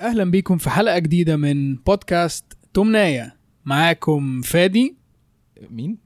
[0.00, 4.96] أهلا بيكم في حلقة جديدة من بودكاست تمنايه معاكم فادي.
[5.70, 5.98] مين؟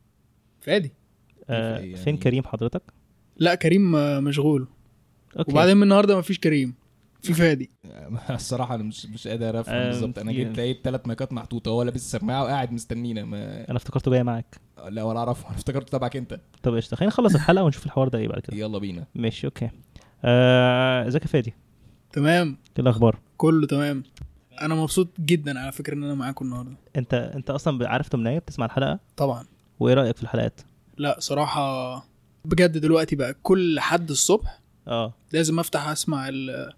[0.60, 0.92] فادي.
[1.50, 2.82] آه يعني- فين كريم حضرتك؟
[3.36, 4.66] لا كريم آه، مشغول.
[5.38, 5.52] okay.
[5.52, 6.74] وبعدين من النهارده مفيش كريم
[7.22, 7.70] في فادي.
[8.30, 10.18] الصراحة أنا مش مش قادر أفهم آه، بالظبط.
[10.18, 13.24] أنا في- جيت لقيت ثلاث مايكات محطوطة هو لابس السماعة وقاعد مستنينا.
[13.24, 13.68] ما...
[13.68, 14.56] أنا افتكرته جاي معاك.
[14.88, 15.46] لا ولا أعرفه.
[15.48, 16.40] أنا افتكرت تبعك أنت.
[16.62, 16.96] طب قشطة.
[16.96, 18.56] خلينا نخلص الحلقة ونشوف الحوار ده إيه بعد كده.
[18.56, 19.06] يلا بينا.
[19.14, 19.70] ماشي okay.
[20.24, 21.54] آه، إزيك يا فادي؟
[22.12, 24.02] تمام؟ إيه الاخبار؟ كله تمام.
[24.60, 26.76] أنا مبسوط جدا على فكرة إن أنا معاكم النهارده.
[26.96, 29.44] انت انت أصلا عارف تمنايه بتسمع الحلقة؟ طبعا.
[29.80, 30.60] وإيه رأيك في الحلقات؟
[30.98, 31.96] لا صراحة
[32.44, 35.14] بجد دلوقتي بقى كل حد الصبح آه.
[35.32, 36.72] لازم أفتح أسمع ال-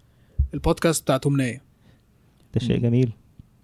[0.53, 1.61] البودكاست بتاع تمنايه
[2.53, 2.77] ده شيء.
[2.77, 3.11] جميل.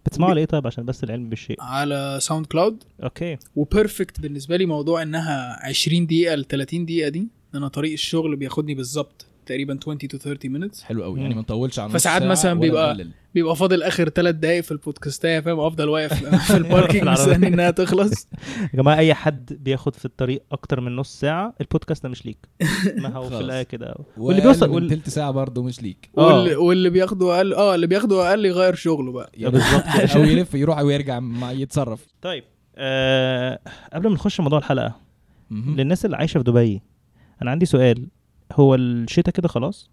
[0.06, 2.84] بتسمعوا ليه طيب؟ عشان بس العلم بالشيء على SoundCloud.
[3.04, 3.38] okay.
[3.56, 7.92] و perfect بالنسبة لي موضوع إنها 20 دقيقة ل 30 دقيقة دي إن أنا طريق
[7.92, 9.26] الشغل بياخدني بالظبط.
[9.52, 11.22] تقريبا 20 to 30 minutes حلو قوي.
[11.22, 13.12] يعني ما نطولش نص فساعات مثلا بيبقى- نقلل.
[13.36, 16.14] بيبقى فاضل آخر ثلاث دقايق في البودكاستايه فاهم أفضل واقف
[16.52, 17.08] في الباركينج.
[17.10, 18.28] مستني إنها تخلص
[18.74, 22.38] يا جماعة أي حد بياخد في الطريق أكتر من نص ساعة البودكاست ده مش ليك
[22.98, 23.40] ما هو في.
[23.46, 26.28] الآية كده واللي واللي بيوصل وال- تلت ساعة برضه مش ليك آه.
[26.38, 30.14] واللي, واللي بياخده أقل آه اللي بياخده أقل يغير شغله بقى يا بالظبط كده.
[30.16, 32.44] أو يلف يروح أو يرجع مع يتصرف طيب
[32.76, 33.60] آه
[33.94, 34.96] قبل ما نخش موضوع الحلقة.
[35.52, 36.82] للناس اللي عايشة في دبي
[37.42, 38.08] أنا عندي سؤال
[38.56, 39.90] هو الشتاء كده خلاص؟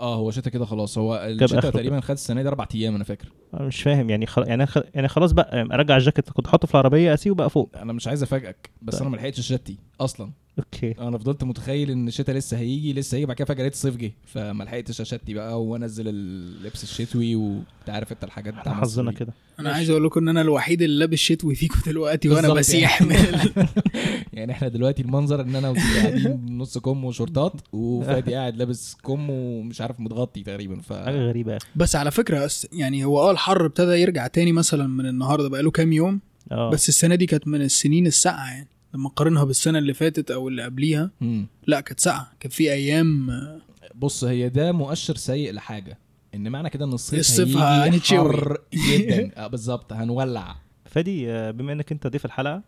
[0.00, 0.98] آه هو شتا كده خلاص.
[0.98, 3.28] هو الشتا تقريبا خد السنة دي أربع أيام أنا فاكر.
[3.54, 4.48] أنا مش فاهم يعني خل...
[4.48, 4.78] يعني خ...
[4.94, 7.70] يعني خلاص بقى أرجع الجاكيت كنت أحطه في العربية أسيبه بقى فوق.
[7.76, 9.02] أنا مش عايز أفاجئك بس طيب.
[9.02, 10.32] أنا ما لحقتش شتي أصلا.
[10.58, 10.94] okay.
[11.00, 14.12] أنا فضلت متخيل ان الشتاء لسه هيجي لسه هيجي بعد كده فجأة لقيت الصيف جه
[14.26, 19.12] فما لحقتش اشتي بقى وانزل اللبس الشتوي وانت عارف انت الحاجات بتاع إحنا مصر حظنا.
[19.12, 19.32] كده.
[19.60, 23.14] أنا عايز أقول لكم ان أنا الوحيد اللي لابس شتوي فيكم دلوقتي وأنا بسيح يعني.
[24.32, 29.80] يعني إحنا دلوقتي المنظر ان أنا قاعدين نص كم وشورتات وفادي قاعد لابس كم ومش
[29.80, 31.66] عارف متغطي تقريبا ف حاجة غريبة يا أخي.
[31.76, 35.62] بس على فكرة أس- يعني هو آه الحر ابتدى يرجع تاني مثلا من النهارده بقى
[35.62, 36.20] له كام يوم
[36.52, 36.70] آه.
[36.70, 38.68] بس السنة دي كانت من السنين الساقعة يعني.
[38.96, 41.46] لما نقارنها بالسنة اللي فاتت أو اللي قبليها مم.
[41.66, 42.32] لا كانت ساقعة.
[42.40, 43.60] كان في أيام آه،
[43.94, 45.98] بص هي ده مؤشر سيء لحاجة.
[46.34, 48.18] إن معنى كده إن الصيف الصيف هيجي هنتشوي.
[48.18, 49.30] حر جدا.
[49.44, 49.92] آه، بالظبط.
[49.92, 50.56] هنولع.
[50.84, 52.62] فادي آه، بما إنك أنت ضيف الحلقة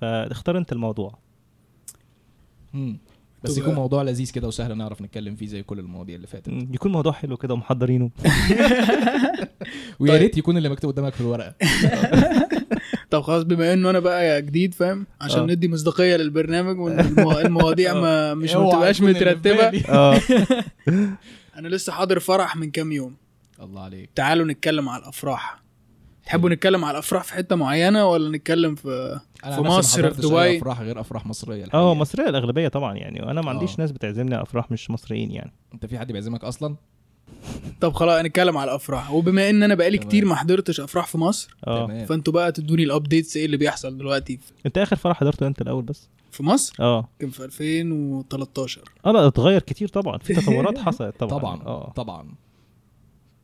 [0.00, 1.18] فاختار أنت الموضوع.
[2.74, 2.98] مم.
[3.44, 6.48] بس يكون موضوع لذيذ كده وسهل نعرف نتكلم فيه زي كل المواضيع اللي فاتت.
[6.48, 8.10] يكون موضوع حلو كده ومحضرينه.
[10.00, 10.22] ويا طيب.
[10.22, 11.54] ريت يكون اللي مكتوب قدامك في الورقة.
[13.10, 15.46] طب خلاص بما انه أنا بقى جديد فاهم عشان آه.
[15.46, 19.82] ندي مصداقية للبرنامج والمواضيع ما مش ما تبقاش مترتبة.
[19.88, 20.20] آه
[21.56, 23.16] أنا لسه حاضر فرح من كام يوم
[23.62, 25.60] الله عليك تعالوا نتكلم على الأفراح
[26.26, 30.58] تحبوا نتكلم على الأفراح في حتة معينة ولا نتكلم في أنا في مصر، في دبي.
[30.58, 31.94] أفراح غير أفراح مصرية آه.
[31.94, 33.80] مصرية الأغلبية طبعا يعني وأنا ما عنديش آه.
[33.80, 36.76] ناس بتعزمني أفراح مش مصريين يعني أنت في حد بيعزمك أصلا
[37.80, 39.12] طب خلاص نتكلم على الأفراح.
[39.12, 39.98] وبما إن أنا بقالي.
[39.98, 41.86] كتير ما حضرتش أفراح في مصر آه.
[41.86, 42.06] تمام.
[42.06, 46.08] فأنتوا بقى تدوني الابديتس إيه اللي بيحصل دلوقتي؟ أنت آخر فرح حضرته انت الأول بس؟
[46.30, 47.08] في مصر؟ آه.
[47.18, 50.18] كان في 2013 آه لا اتغير كتير طبعا.
[50.18, 51.38] في تطورات حصلت طبعا.
[51.38, 51.92] طبعا آه.
[51.96, 52.34] طبعا.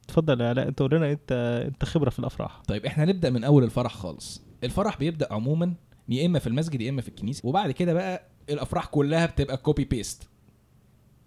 [0.05, 1.32] اتفضل يا علاء أنت قول لنا أنت
[1.72, 2.62] أنت خبرة في الأفراح.
[2.69, 4.43] طيب إحنا هنبدا من أول الفرح خالص.
[4.65, 5.75] الفرح بيبدأ عموما
[6.09, 7.41] يا إما في المسجد يا إما في الكنيسة.
[7.49, 10.28] وبعد كده بقى الأفراح كلها بتبقى copy paste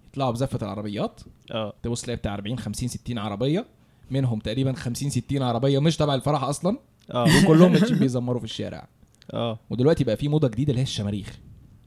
[0.09, 1.21] يطلعوا بزفة العربيات.
[1.51, 1.73] آه.
[1.83, 3.65] تبص تلاقي بتاع 40 50 60 عربية.
[4.11, 6.77] منهم تقريبا 50 60 عربية مش تبع الفرح أصلا.
[7.11, 7.25] آه.
[7.43, 8.87] وكلهم ماشيين بيزمروا في الشارع.
[9.33, 9.59] آه.
[9.69, 11.39] ودلوقتي بقى في موضة جديدة اللي هي الشماريخ.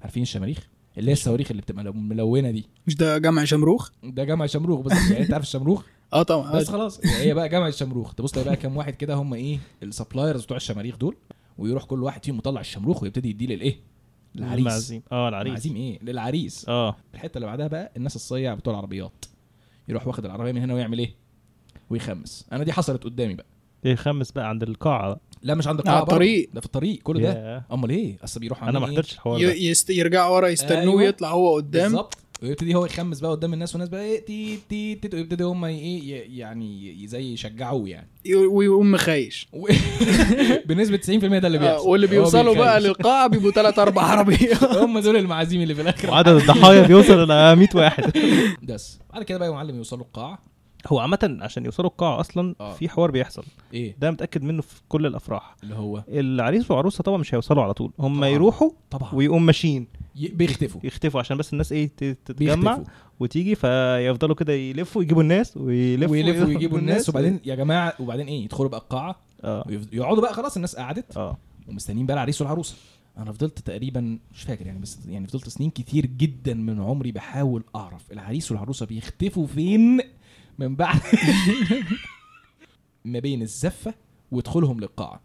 [0.03, 0.69] عارفين الشماريخ؟
[0.99, 2.67] اللي هي الصواريخ اللي بتبقى ملونة دي.
[2.87, 4.93] مش ده جمع شمروخ؟ ده جمع شمروخ بس.
[5.11, 6.53] يعني انت عارف الشمروخ؟ آه طبعا.
[6.53, 7.01] بس خلاص.
[7.07, 8.15] هي بقى جمع الشمروخ.
[8.15, 11.17] تبص تلاقي بقى كام واحد كده هم إيه السبلايرز بتوع الشماريخ دول
[11.59, 13.77] ويروح كل واحد فيهم مطلع الشمروخ ويبتدي يديه للإيه؟
[14.37, 14.59] العريس.
[14.59, 15.51] المعزيم آه العريس.
[15.53, 16.69] العزيم إيه؟ للعريس.
[16.69, 16.97] آه.
[17.15, 19.25] الحتة اللي بعدها بقى الناس الصيع بتوع العربيات.
[19.89, 21.15] يروح واخد العربية من هنا ويعمل إيه؟
[21.91, 22.47] ويخمس.
[22.53, 23.47] أنا دي حصلت قدامي بقى.
[23.85, 25.21] يخمس بقى عند القاعة.
[25.43, 26.13] لا مش عند على القاعة برضه.
[26.13, 26.51] الطريق.
[26.55, 27.65] ده في الطريق كل ده.
[27.73, 29.53] أمال إيه؟ أصل بيروح أنا ما حضرتش الحوار ده.
[29.53, 29.91] ي- يست...
[29.91, 30.95] يرجعوا ورا يستنوه أيوة.
[30.95, 31.83] ويطلع هو قدام.
[31.83, 32.19] بالظبط.
[32.43, 36.39] ويبتدي هو يخمس بقى قدام الناس والناس بقى إيه تي تي تي ويبتدي هم إيه
[36.39, 38.09] يعني زي يشجعوه يعني.
[38.35, 39.49] ويقوم مخايش.
[40.67, 41.89] بنسبة 90% ده اللي آه، بيحصل.
[41.89, 42.81] واللي بيوصلوا بقى.
[42.81, 44.65] للقاعة بيبقوا ثلاث أربع عربيات.
[44.85, 46.11] هم دول المعازيم اللي في الآخر.
[46.11, 48.13] وعدد الضحايا بيوصل إلى 100 واحد.
[48.63, 48.99] بس.
[49.13, 50.52] بعد كده بقى يا معلم يوصلوا القاعة.
[50.87, 52.73] هو عامة عشان يوصلوا القاعة أصلا آه.
[52.75, 53.45] في حوار بيحصل.
[53.75, 55.57] إيه؟ ده متأكد منه في كل الأفراح.
[55.63, 57.93] اللي هو؟ العريس والعروسة طبعا مش هيوصلوا على طول.
[57.99, 58.29] هم طبعاً.
[58.29, 59.15] يروحوا طبعا.
[59.15, 59.87] ويقوم ماشيين.
[60.17, 60.81] ي- بيختفوا.
[60.85, 62.95] يختفوا عشان بس الناس إيه تتجمع بيختفوا.
[63.21, 68.45] وتيجي فيفضلوا كده يلفوا يجيبوا الناس ويلفوا ويلفوا ويجيبوا الناس وبعدين يا جماعة وبعدين إيه
[68.45, 69.65] يدخلوا بقى القاعة آه.
[69.69, 71.17] ويف- يقعدوا بقى خلاص الناس قعدت.
[71.17, 71.37] آه.
[71.69, 72.75] ومستنيين بقى العريس والعروسة.
[73.19, 77.65] أنا فضلت تقريبا مش فاكر يعني بس يعني فضلت سنين كتير جدا من عمري بحاول
[77.77, 80.01] أعرف العريس والعروسة بيختفوا فين
[80.59, 81.01] من بعد
[83.05, 83.95] ما بين الزفة
[84.31, 85.21] ودخولهم للقاعة.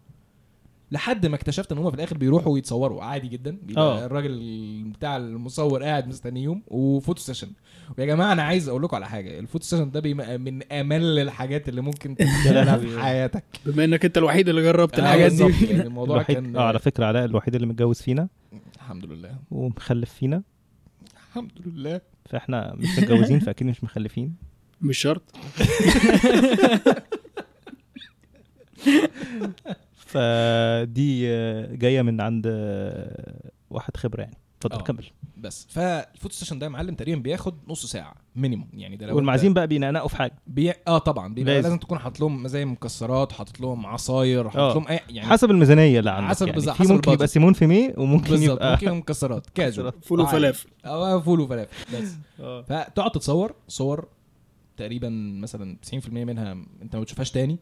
[0.90, 3.58] لحد ما اكتشفت إن هم في الآخر بيروحوا يتصوروا عادي جدا.
[3.62, 4.06] بيبقى آه.
[4.06, 7.48] الراجل بتاع المصور قاعد مستنيهم و photo session.
[7.98, 9.38] ويا جماعة أنا عايز أقول لكم على حاجة.
[9.38, 13.44] ال photo session ده بيبقى من أمل الحاجات اللي ممكن تعملها في حياتك.
[13.66, 15.66] بما إنك أنت الوحيد اللي جربت آه، الحاجات دي.
[15.66, 18.28] يعني الموضوع الوحيد كان آه على فكرة علاء الوحيد اللي متجوز فينا.
[18.76, 19.36] الحمد لله.
[19.50, 20.42] ومخلف فينا.
[21.30, 22.00] الحمد لله.
[22.30, 24.34] فإحنا مش متجوزين فأكيد مش مخلفين.
[24.80, 25.22] مش شرط
[29.96, 31.20] فدي
[31.76, 32.46] جاية من عند
[33.70, 34.82] واحد خبرة يعني اتفضل آه.
[34.82, 35.04] كمل
[35.36, 39.16] بس فال photo session ده يا معلم تقريبا بياخد نص ساعة minimum يعني ده لو
[39.16, 40.72] والمعازيم بقى بينقنقوا في حاجة بي...
[40.88, 41.68] آه طبعا بيبقى لازم.
[41.68, 44.74] لازم, تكون حاطط لهم زي مكسرات حاطط لهم عصاير حاطط آه.
[44.74, 47.26] لهم اي يعني حسب الميزانية اللي عندك حسب يعني بالظبط، في حسب ممكن يبقى.
[47.26, 52.62] سيمون فيميه وممكن بالظبط يبقى ممكن مكسرات كاجوال فول وفلافل آه فول وفلافل بس آه.
[52.62, 54.08] فتقعد تتصور صور
[54.78, 55.08] تقريبا
[55.40, 56.52] مثلا 90% منها
[56.82, 57.58] أنت ما بتشوفهاش تاني.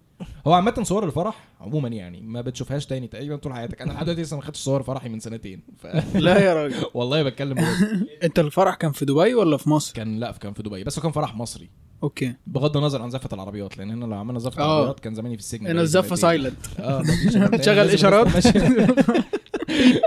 [0.46, 3.82] هو عامة صور الفرح عموما يعني ما بتشوفهاش تاني تقريبا طول حياتك.
[3.82, 5.62] أنا لحد دلوقتي لسه ما خدتش صور فرحي من سنتين.
[5.78, 5.86] ف...
[6.26, 6.86] لا يا راجل.
[6.94, 7.58] والله بتكلم.
[8.24, 10.84] أنت الفرح كان في دبي ولا في مصر؟ كان لا كان في دبي.
[10.84, 11.70] بس هو كان فرح مصري.
[12.02, 12.34] okay.
[12.46, 14.66] بغض النظر عن زفة العربيات لأن أنا لو عملنا زفة آه.
[14.66, 16.16] العربيات كان زماني في السجن هنا الزفة.
[16.16, 17.02] silent آه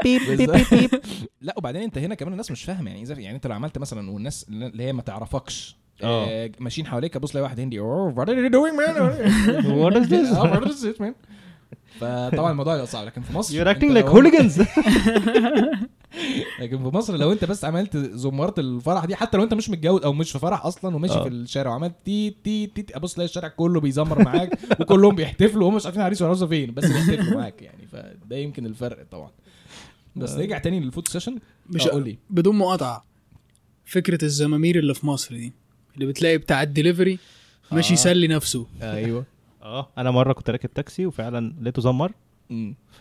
[0.04, 1.02] beep beep
[1.42, 4.46] لا وبعدين أنت هنا كمان الناس مش فاهمة يعني يعني أنت لو عملت مثلا والناس
[4.50, 5.80] اللي هي ما تعرفكش.
[6.04, 6.28] آه.
[6.30, 7.80] آه، ماشيين حواليك ابص تلاقي واحد هندي.
[7.80, 8.96] "Oh, what are you doing man?
[9.84, 10.36] What is this?
[10.38, 11.14] آه، what is this man?
[12.00, 14.62] فطبعا الموضوع يبقى صعب لكن في مصر acting like لو- hooligans.
[16.60, 20.04] لكن في مصر لو أنت بس عملت زمارة الفرح دي حتى لو أنت مش متجوز
[20.04, 21.24] أو مش في فرح أصلا وماشي آه.
[21.24, 25.64] في الشارع وعملت تي تي تي تي ابص تلاقي الشارع كله بيزمر معاك وكلهم بيحتفلوا
[25.66, 27.88] وهم مش عارفين العريس والعروسه فين بس بيحتفلوا معاك يعني.
[27.92, 29.30] فده يمكن الفرق طبعا.
[30.16, 30.38] بس آه.
[30.38, 31.40] نرجع تاني لل photo session.
[31.70, 32.18] مش قول لي.
[32.30, 33.06] بدون مقاطعة
[33.86, 35.54] فكرة الزمامير اللي في مصر دي.
[36.00, 37.20] اللي بتلاقي بتاع الدليفري
[37.72, 37.94] ماشي آه.
[37.94, 39.26] يسلي نفسه أيوه
[39.64, 42.12] آه أنا مرة كنت راكب تاكسي وفعلا لقيته زمر.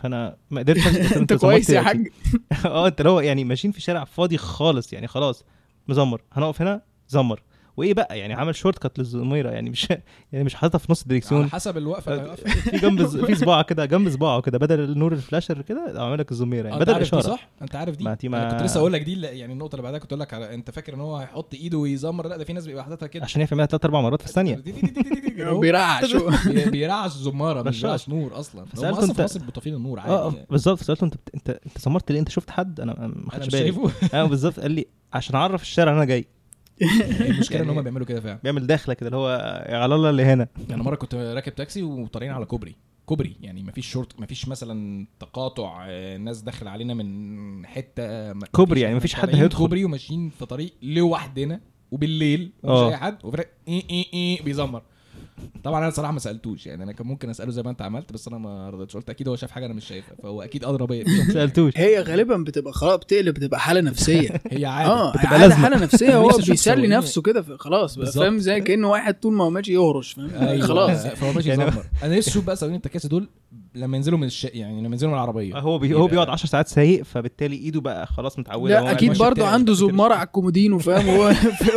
[0.01, 0.87] فأنا ما قدرتش.
[1.17, 1.81] أنت كويس يا.
[1.81, 2.07] حاج
[2.65, 5.43] آه أنت لو يعني ماشيين في شارع فاضي خالص يعني خلاص
[5.87, 7.41] مزمر هنقف هنا زمر
[7.79, 9.87] وإيه بقى؟ يعني عامل shortcut للزميره يعني مش
[10.31, 12.11] يعني مش حاططها في نص على الدريكسيون حسب الوقفة.
[12.13, 12.53] اللي هيوقفها.
[12.53, 16.31] في جنب في صباعه كده جنب صباعه كده بدل النور ال flasher كده عامل لك
[16.31, 16.67] الزميرة.
[16.67, 19.01] يعني بدل عارف دي اشاره صح؟ أنت عارف دي؟ ما ما- كنت لسه أقول لك
[19.01, 21.53] دي لا، يعني النقطة اللي بعدها كنت أقول لك على أنت فاكر إن هو هيحط
[21.53, 23.23] إيده ويزمر؟ لا ده في ناس بيبقى حاططها كده.
[23.23, 24.63] عشان هي بيعملها ثلاث أربع مرات في الثانية.
[25.61, 26.15] بيرعش.
[26.47, 27.61] بي- بيرعش زمارة.
[27.61, 28.61] بيرعش نور أصلا.
[28.77, 30.11] هم أصلا في مصر النور عادي.
[30.13, 30.47] آه يعني.
[30.49, 30.79] بالظبط.
[30.83, 33.91] سالته انت انت أنت زمرت ليه؟ أنت شفت حد؟ أنا ما خدتش مش بالي.
[34.13, 34.59] آه بالظبط.
[34.59, 36.27] قال لي عشان أعرف الشارع إن أنا جاي.
[37.29, 39.29] المشكلة إن يعني- هم بيعملوا كده فعلا بيعمل داخله كده اللي هو
[39.69, 43.63] يا على الله اللي هنا أنا مرة كنت راكب تاكسي وطالعين على كوبري كوبري يعني
[43.63, 49.15] مفيش شورت مفيش مثلا تقاطع آه، ناس داخل علينا من حتة آه، كوبري يعني مفيش
[49.15, 49.57] حد هيدخل.
[49.57, 51.61] كوبري وماشيين في طريق لوحدنا
[51.91, 52.89] وبالليل ومش آه.
[52.89, 54.81] أي حد وفي إيه إيه إيه بيزمر
[55.63, 58.27] طبعا أنا صراحة ما سألتوش يعني أنا كان ممكن أسأله زي ما أنت عملت بس
[58.27, 58.95] أنا ما رضيتش.
[58.95, 61.03] قلت أكيد هو شاف حاجة أنا مش شايفها فهو أكيد أدرى بيا.
[61.27, 61.73] ما سألتوش.
[61.77, 64.29] هي غالبا بتبقى خلاص بتقلب بتبقى حالة نفسية.
[64.51, 65.63] هي عادي آه بتبقى عادة لازمة.
[65.63, 66.87] حالة نفسية هو بيسلي.
[66.87, 68.23] نفسه كده خلاص بقى بالظبط.
[68.23, 70.67] فاهم زي كأنه واحد طول ما هو ماشي يهرش فاهم؟ أيوة.
[70.67, 71.07] خلاص.
[71.19, 71.83] فهو ماشي يعني- يزمر.
[72.03, 73.29] أنا نفسي أشوف بقى سواقين التكاسي دول
[73.75, 74.43] لما ينزلوا من الش...
[74.43, 75.57] يعني لما ينزلوا من العربية.
[75.59, 78.79] هو بي هو يبقى- بيقعد 10 ساعات سايق فبالتالي إيده بقى خلاص متعودة.
[78.81, 79.47] لا أكيد برضه.
[79.47, 81.23] عنده زماره على الكومودينو فاهم؟ هو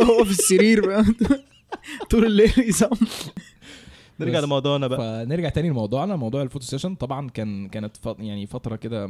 [0.03, 1.03] هو في السرير
[2.09, 2.97] طول الليل يزمر
[4.19, 4.39] نرجع.
[4.39, 5.25] لموضوعنا بقى.
[5.25, 6.95] فنرجع تاني لموضوعنا موضوع ال photo session.
[6.95, 8.05] طبعا كان كانت ف...
[8.19, 9.09] يعني فترة كده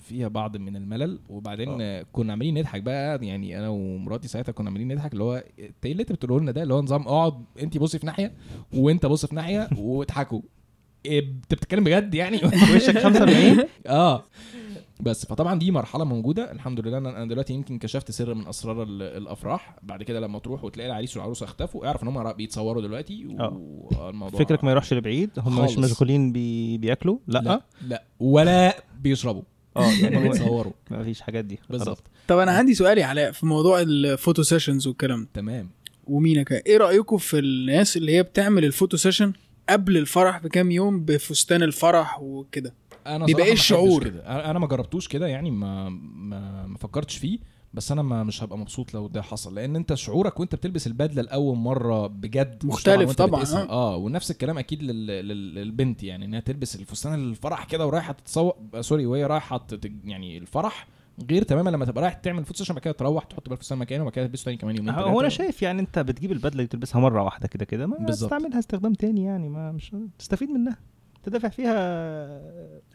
[0.00, 1.18] فيها بعض من الملل.
[1.28, 2.06] وبعدين آه.
[2.12, 5.92] كنا عاملين نضحك بقى يعني أنا ومراتي ساعتها كنا عاملين نضحك اللي هو انت إيه
[5.92, 8.32] اللي انت بتقوله لنا ده اللي هو نظام اقعد انت بصي في ناحية
[8.74, 10.40] وانت بص في ناحية واضحكوا.
[11.06, 12.36] إيه، انت بتتكلم بجد يعني؟
[12.76, 14.24] وشك 45 آه.
[15.04, 16.52] بس فطبعا دي مرحلة موجودة.
[16.52, 19.76] الحمد لله أنا دلوقتي يمكن كشفت سر من أسرار ال- الأفراح.
[19.82, 23.56] بعد كده لما تروح وتلاقي العريس والعروسة اختفوا اعرف إن هم بيتصوروا دلوقتي آه.
[23.58, 25.78] والموضوع فكرك ما يروحش لبعيد؟ هم مش.
[25.78, 26.78] مشغولين بي...
[26.78, 28.04] بياكلوا؟ لأ, لا لا.
[28.20, 29.42] ولا بيشربوا.
[29.76, 30.72] آه يعني بيتصوروا.
[30.90, 31.56] ما فيش حاجات دي.
[31.56, 31.78] خلاص.
[31.78, 35.28] بالظبط طب أنا عندي سؤال يا علاء في موضوع ال photo sessions والكلام ده.
[35.34, 35.70] تمام.
[36.06, 39.32] ومينا إيه رأيكم في الناس اللي هي بتعمل ال photo session
[39.68, 42.74] قبل الفرح بكام يوم بفستان الفرح وكده؟
[43.06, 46.78] أنا بيبقى صراحة ما الشعور؟ كده أنا أنا ما جربتوش كده يعني ما ما ما
[46.78, 47.38] فكرتش فيه
[47.74, 51.22] بس أنا ما مش هبقى مبسوط لو ده حصل لأن أنت شعورك وأنت بتلبس البدلة
[51.22, 53.62] لأول مرة بجد مختلف طبعاً، بتقيسها.
[53.68, 53.94] آه.
[53.94, 55.06] آه ونفس الكلام أكيد لل...
[55.06, 55.54] لل...
[55.54, 59.92] للبنت يعني إنها تلبس الفستان الفرح كده ورايحة تتصور sorry وهي رايحة تت...
[60.04, 60.86] يعني الفرح
[61.30, 64.02] غير تماما لما تبقى رايح تعمل photo session بعد كده تروح تحط بقى الفستان مكانه
[64.02, 65.28] وبعد كده تلبسه تاني كمان يومين هو أنا.
[65.28, 68.30] شايف يعني أنت بتجيب البدلة دي تلبسها مرة واحدة كده كده ما بالظبط.
[68.32, 70.76] تستعملها استخدام تاني يعني ما مش تستفيد منها
[71.24, 71.74] تدافع فيها.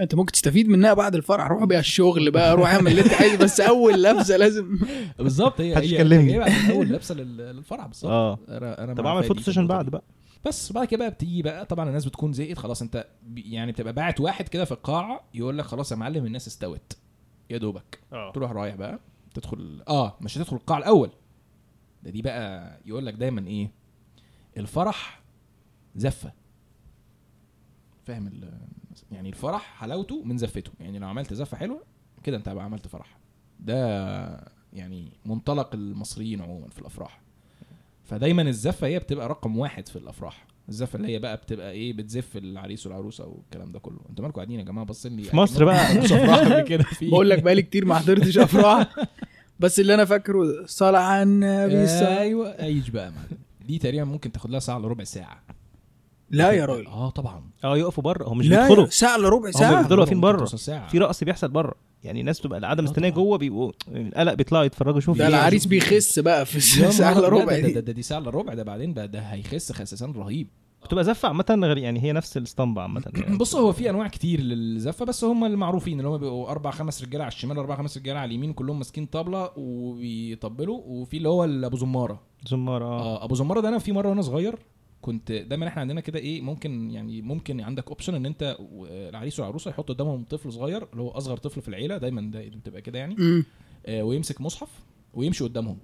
[0.02, 1.48] انت ممكن تستفيد منها بعد الفرح.
[1.48, 4.80] روح بيها الشغل بقى روح اعمل اللي انت عايزه بس أول لبسة لازم.
[5.20, 8.12] بالظبط هي محدش هي أول لبسة لل- للفرح بالظبط.
[8.12, 8.40] آه.
[8.50, 9.90] أنا أنا طب اعمل photo session بعد.
[9.90, 10.04] بقى.
[10.46, 14.20] بس بعد كده بقى بتيجي بقى طبعا الناس بتكون زهقت خلاص انت يعني بتبقى باعت
[14.22, 16.94] واحد كده في القاعة يقول لك خلاص يا معلم الناس استوت.
[17.50, 18.00] يا دوبك.
[18.14, 18.32] آه.
[18.32, 19.00] تروح رايح بقى
[19.34, 21.10] تدخل آه مش هتدخل القاعة الأول.
[22.04, 23.72] ده دي بقى يقول لك دايما إيه؟
[24.58, 25.22] الفرح
[25.96, 26.32] زفة.
[28.10, 28.32] فاهم
[29.12, 30.72] يعني الفرح حلاوته من زفته.
[30.80, 31.82] يعني لو عملت زفة حلوة
[32.24, 33.18] كده انت بقى عملت فرح.
[33.60, 33.76] ده
[34.74, 37.22] يعني منطلق المصريين عموما في الأفراح.
[38.04, 40.46] فدايما الزفة هي بتبقى رقم واحد في الأفراح.
[40.70, 44.00] الزفة اللي هي بقى بتبقى إيه بتزف العريس والعروسة والكلام ده كله.
[44.10, 46.00] أنتوا مالكم قاعدين يا جماعة؟ باصين لي في مصر بقى.
[46.00, 46.84] أفراح كده.
[47.00, 48.96] في بقول لك بقالي كتير ما حضرتش أفراح.
[49.60, 53.38] بس اللي أنا فاكره صلاه على النبي صلى- أيوه عيش بقى معلم.
[53.68, 55.44] دي تقريبا ممكن تاخد لها ساعة إلا ربع ساعة.
[56.32, 56.88] لا يا راجل.
[56.88, 57.44] آه طبعا.
[57.64, 58.28] آه يقفوا بره.
[58.30, 58.86] هم مش لا بيدخلوا.
[58.90, 59.78] ساعة إلا ربع هم ساعة.
[59.78, 60.46] بيفضلوا واقفين بره.
[60.88, 61.74] في رقص بيحصل بره.
[62.04, 63.10] يعني الناس بتبقى القعدة آه مستنية.
[63.10, 65.30] جوه بيبقوا القلق بيطلعوا يتفرجوا شوف ده إيه.
[65.30, 67.82] العريس بيخس بقى في ساعة إلا لا، ربع ده, ده, دي.
[67.82, 70.48] ده, دي ساعة إلا ربع ده بعدين بقى ده هيخس خسسان رهيب.
[70.84, 73.38] بتبقى زفة عامة يعني هي نفس الاسطمبة عامة يعني.
[73.38, 77.24] بص هو في أنواع كتير للزفة بس هم المعروفين اللي هم بيبقوا أربع خمس رجالة
[77.24, 81.78] على الشمال أربع خمس رجالة على اليمين كلهم ماسكين طبلة وبيطبلوا وفي اللي هو ابو
[81.78, 82.22] زمارة.
[82.48, 83.02] زمار آه.
[83.02, 84.56] آه أبو زمارة ده أنا في مرة وأنا صغير
[85.02, 88.58] كنت دايما إحنا عندنا كده إيه ممكن يعني ممكن عندك option إن أنت
[88.90, 92.82] العريس والعروسه يحطوا قدامهم طفل صغير اللي هو أصغر طفل في العيلة دايما ده بتبقى
[92.82, 93.44] كده يعني.
[93.86, 94.70] آه ويمسك مصحف
[95.14, 95.78] ويمشي قدامهم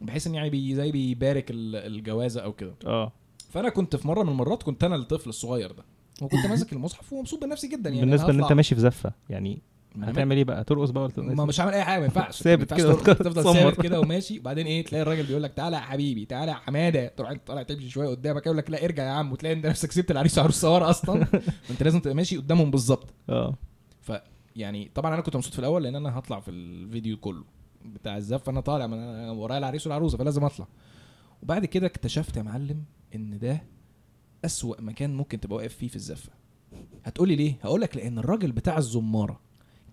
[0.00, 2.74] بحيث إن يعني بي زي بيبارك ال- الجوازة أو كده.
[2.86, 3.12] آه.
[3.50, 5.84] فأنا كنت في مرة من المرات كنت أنا الطفل الصغير ده
[6.22, 9.58] وكنت ماسك المصحف ومبسوط بنفسي جدا يعني بالنسبة إن أنت ماشي في زفة يعني
[10.02, 12.42] هتعمل إيه بقى؟ ترقص بقى ولا ما مش هعمل أي حاجة ما ينفعش.
[12.42, 13.42] ثابت كده، تفضل-.
[13.42, 14.38] ثابت كده وماشي.
[14.38, 17.62] وبعدين إيه تلاقي الراجل بيقول لك تعالى يا حبيبي تعالى يا حماده تروح انت طالع
[17.62, 19.32] تمشي شوية قدامك يقول لك لا ارجع يا عم.
[19.32, 21.24] وتلاقي أنت نفسك سبت العريس والعروسه ورا أصلا.
[21.64, 23.14] فأنت لازم تبقى ماشي قدامهم بالظبط.
[23.28, 23.54] آه.
[24.56, 27.44] يعني طبعا أنا كنت مبسوط في الأول لأن أنا هطلع في الفيديو كله.
[27.84, 28.98] بتاع الزف أنا طالع من
[29.28, 30.66] ورايا العريس والعروسة فلازم أطلع.
[31.42, 32.84] وبعد كده اكتشفت يا معلم
[33.14, 33.62] إن ده
[34.44, 36.30] أسوأ مكان ممكن تبقى واقف فيه في الزفة.
[37.04, 39.40] هتقولي ليه؟ هقول لك لأن الراجل بتاع الزمارة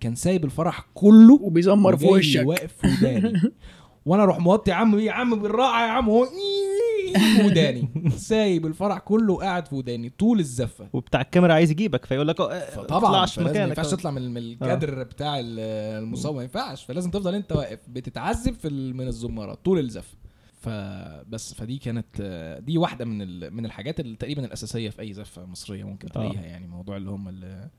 [0.01, 2.47] كان سايب الفرح كله وبيزمر في وشك.
[2.47, 3.41] واقف في وداني.
[4.05, 7.89] وأنا أروح موطي يا عم يا عم بالراحة يا عم هو في وداني.
[8.17, 10.87] سايب الفرح كله وقاعد في وداني طول الزفة.
[10.93, 13.77] وبتاع الكاميرا عايز يجيبك فيقول لك آه تطلعش فلازم ما مكانك.
[13.77, 15.59] ينفعش تطلع من من الكادر بتاع ال-
[16.03, 16.83] المصور ما ينفعش.
[16.83, 20.15] فلازم تفضل انت واقف بتتعذب في من الزماره طول الزف
[20.61, 25.13] فبس فدي كانت آه، دي واحدة من ال- من الحاجات اللي تقريبا الأساسية في أي
[25.13, 26.11] زفة مصرية ممكن آه.
[26.11, 27.69] تلاقيها يعني موضوع اللي هم اللي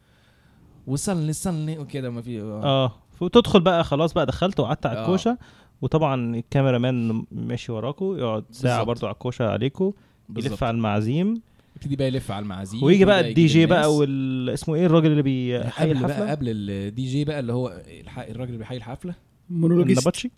[0.86, 2.64] وصلني صلني وكده ما في آه.
[2.64, 5.02] آه وتدخل بقى خلاص بقى دخلت وقعدت على آه.
[5.02, 5.38] الكوشة
[5.82, 8.82] وطبعا ال cameraman ماشي وراكو يقعد ساعة.
[8.82, 9.94] برضو على الكوشة عليكو.
[10.36, 11.34] يلف على المعازيم
[11.76, 13.66] يبتدي بقى يلف على المعازيم ويجي بقى الدي جي.
[13.66, 17.52] بقى وال اسمه إيه الراجل اللي بيحيي قبل بقى الحفلة قبل الدي جي بقى اللي
[17.52, 17.82] هو
[18.18, 19.14] الراجل اللي بيحيي الحفلة
[19.52, 19.98] مونولوجيست.
[19.98, 20.30] النبطشي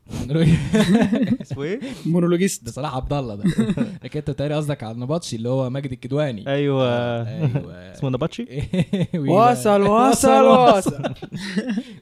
[1.42, 2.64] اسمه إيه؟ مونولوجيست.
[2.64, 3.44] ده صلاح عبد الله ده.
[4.04, 6.48] لكن انت تاني قصدك على النبطشي اللي هو ماجد الكدواني.
[6.48, 6.84] أيوه.
[7.28, 7.92] أيوه.
[7.92, 8.46] اسمه النبطشي
[9.18, 11.02] وصل وصل وصل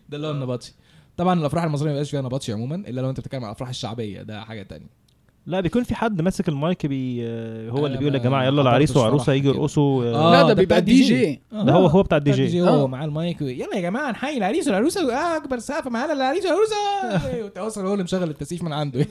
[0.08, 0.74] ده اللي هو النبطشي
[1.16, 4.22] طبعا الأفراح المصرية ما بيبقاش فيها نبطشي عموما إلا لو أنت بتتكلم عن الأفراح الشعبية
[4.22, 5.01] ده حاجة تانية.
[5.46, 7.22] لا بيكون في حد ماسك المايك بي
[7.70, 9.58] هو اللي بيقول يا ما جماعة يلا العريس وعروسة يجوا كده.
[9.60, 11.42] يرقصوا آه، لا ده بيبقى دي جي.
[11.52, 12.46] ده هو هو بتاع الدي جي.
[12.46, 12.86] جي هو آه.
[12.86, 13.40] معاه المايك.
[13.42, 15.14] يلا يا جماعة نحيي العريس والعروسة.
[15.14, 16.74] آه، أكبر سقف معانا العريس والعروسة.
[17.44, 19.06] وتوصل هو اللي مشغل التسييف من عنده.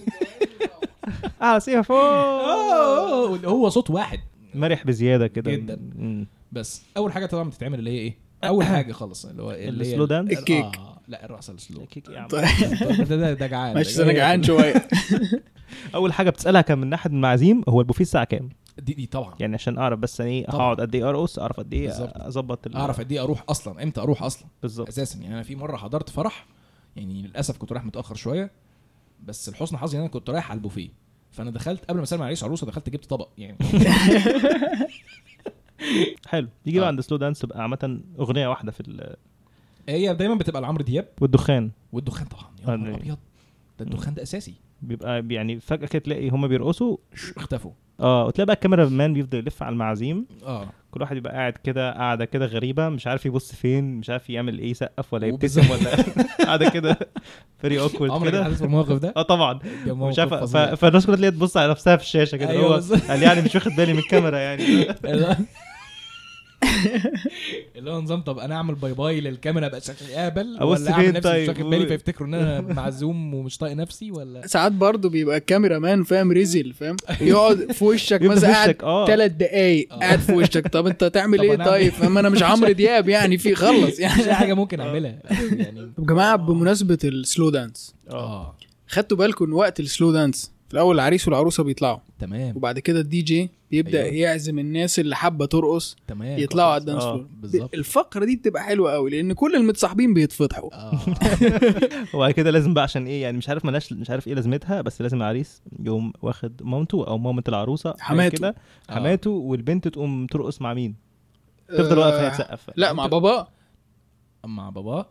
[1.41, 4.19] آه سيها فوق آه، هو صوت واحد.
[4.55, 5.51] مرح بزيادة كده.
[5.51, 5.79] جدا.
[6.51, 10.05] بس أول حاجة طبعا بتتعمل اللي هي إيه؟ أول حاجة خالص اللي هو ال slow
[10.05, 10.65] dance؟ الكيك.
[11.11, 12.27] لا الرقصه ال slow كيك يا عم.
[12.27, 12.47] طيب.
[13.09, 13.75] ده ده جعان.
[13.75, 14.43] ماشي أنا جعان.
[14.43, 14.87] شوية.
[15.95, 19.35] أول حاجة بتسألها كان من ناحية المعازيم هو البوفيه الساعة كام؟ دي دي طبعا.
[19.39, 20.45] يعني عشان أعرف بس أنا إيه.
[20.49, 21.91] هقعد قد إيه أرقص أعرف قد إيه.
[22.15, 24.87] أظبط أعرف قد إيه أروح أصلا إمتى أروح أصلا؟ بالظبط.
[24.87, 25.19] أساسا.
[25.19, 26.45] يعني أنا في مرة حضرت فرح
[26.95, 28.51] يعني للأسف كنت رايح متأخر شوية
[29.23, 30.89] بس لحسن حظي إن أنا كنت رايح على البوفيه.
[31.31, 33.57] فأنا دخلت قبل ما أسلم على وعروسه دخلت جبت طبق يعني.
[36.27, 36.47] حلو.
[36.65, 36.91] يجي بقى آه.
[36.91, 39.15] عند سلو دانس تبقى عامة أغنية واحدة في ال...
[39.89, 41.07] هي دايما بتبقى لعمرو دياب.
[41.21, 41.71] والدخان.
[41.91, 42.43] والدخان طبعا.
[42.67, 43.17] آه، يا نهار يعني- أبيض.
[43.79, 44.53] ده الدخان ده أساسي.
[44.81, 46.97] بيبقى يعني فجأة كده تلاقي هما بيرقصوا.
[47.37, 47.71] اختفوا.
[47.99, 50.25] آه وتلاقي بقى الكاميرا مان بيفضل يلف على المعازيم.
[50.45, 50.67] آه.
[50.91, 54.59] كل واحد يبقى قاعد كده قاعدة كده غريبة مش عارف يبص فين مش عارف يعمل
[54.59, 56.03] إيه يسقف ولا يبتسم ولا
[56.45, 56.97] قاعدة كده.
[57.57, 59.59] فري اوكورد عمرك حاسس بالموقف ده؟ آه طبعا.
[59.87, 60.33] مش عارف.
[60.57, 62.95] فالناس كلها تلاقيها تبص على نفسها في الشاشة كده أيوة هو.
[63.07, 64.85] قال يعني مش واخد بالي من الكاميرا يعني.
[67.75, 71.21] اللي هو نظام طب أنا أعمل باي باي للكاميرا أبقى شكلي اهبل ولا أعمل نفسي
[71.21, 75.09] طيب؟ مش واخد بالي و- فيفتكروا إن أنا معزوم ومش طايق نفسي ولا؟ ساعات برضه
[75.09, 79.07] بيبقى الكاميرا مان فاهم؟ ريزل فاهم؟ يقعد في وشك مثلا قاعد آه.
[79.07, 79.97] ثلاث دقايق آه.
[79.99, 80.67] قاعد في وشك.
[80.67, 83.99] طب أنت تعمل طب إيه طيب؟ فاهم؟ أنا مش عمرو دياب يعني في خلص مش
[83.99, 85.19] يعني أي حاجة ممكن أعملها.
[85.51, 88.13] يعني طب جماعة بمناسبة ال slow dance آه.
[88.13, 88.55] آه
[88.87, 91.97] خدتوا بالكم ان وقت ال slow dance؟ في الأول العريس والعروسة بيطلعوا.
[92.21, 94.15] تمام وبعد كده الدي جي بيبدأ أيوة.
[94.15, 96.89] يعزم الناس اللي حابة ترقص تمام يطلعوا على كويس.
[96.95, 97.73] ال dance آه، floor بالظبط.
[97.73, 100.99] الفقرة دي بتبقى حلوة قوي لأن كل المتصاحبين بيتفضحوا آه
[102.15, 105.01] وبعد كده لازم بقى عشان إيه يعني مش عارف ملاش مش عارف إيه لازمتها بس
[105.01, 108.37] لازم العريس يقوم واخد مامته أو مامة العروسة حماته.
[108.37, 108.55] كده
[108.89, 108.93] آه.
[108.93, 110.95] حماته والبنت تقوم ترقص مع مين؟
[111.69, 113.47] تفضل واقفة هي آه، تسقف لا مع بابا
[114.45, 115.05] مع بابا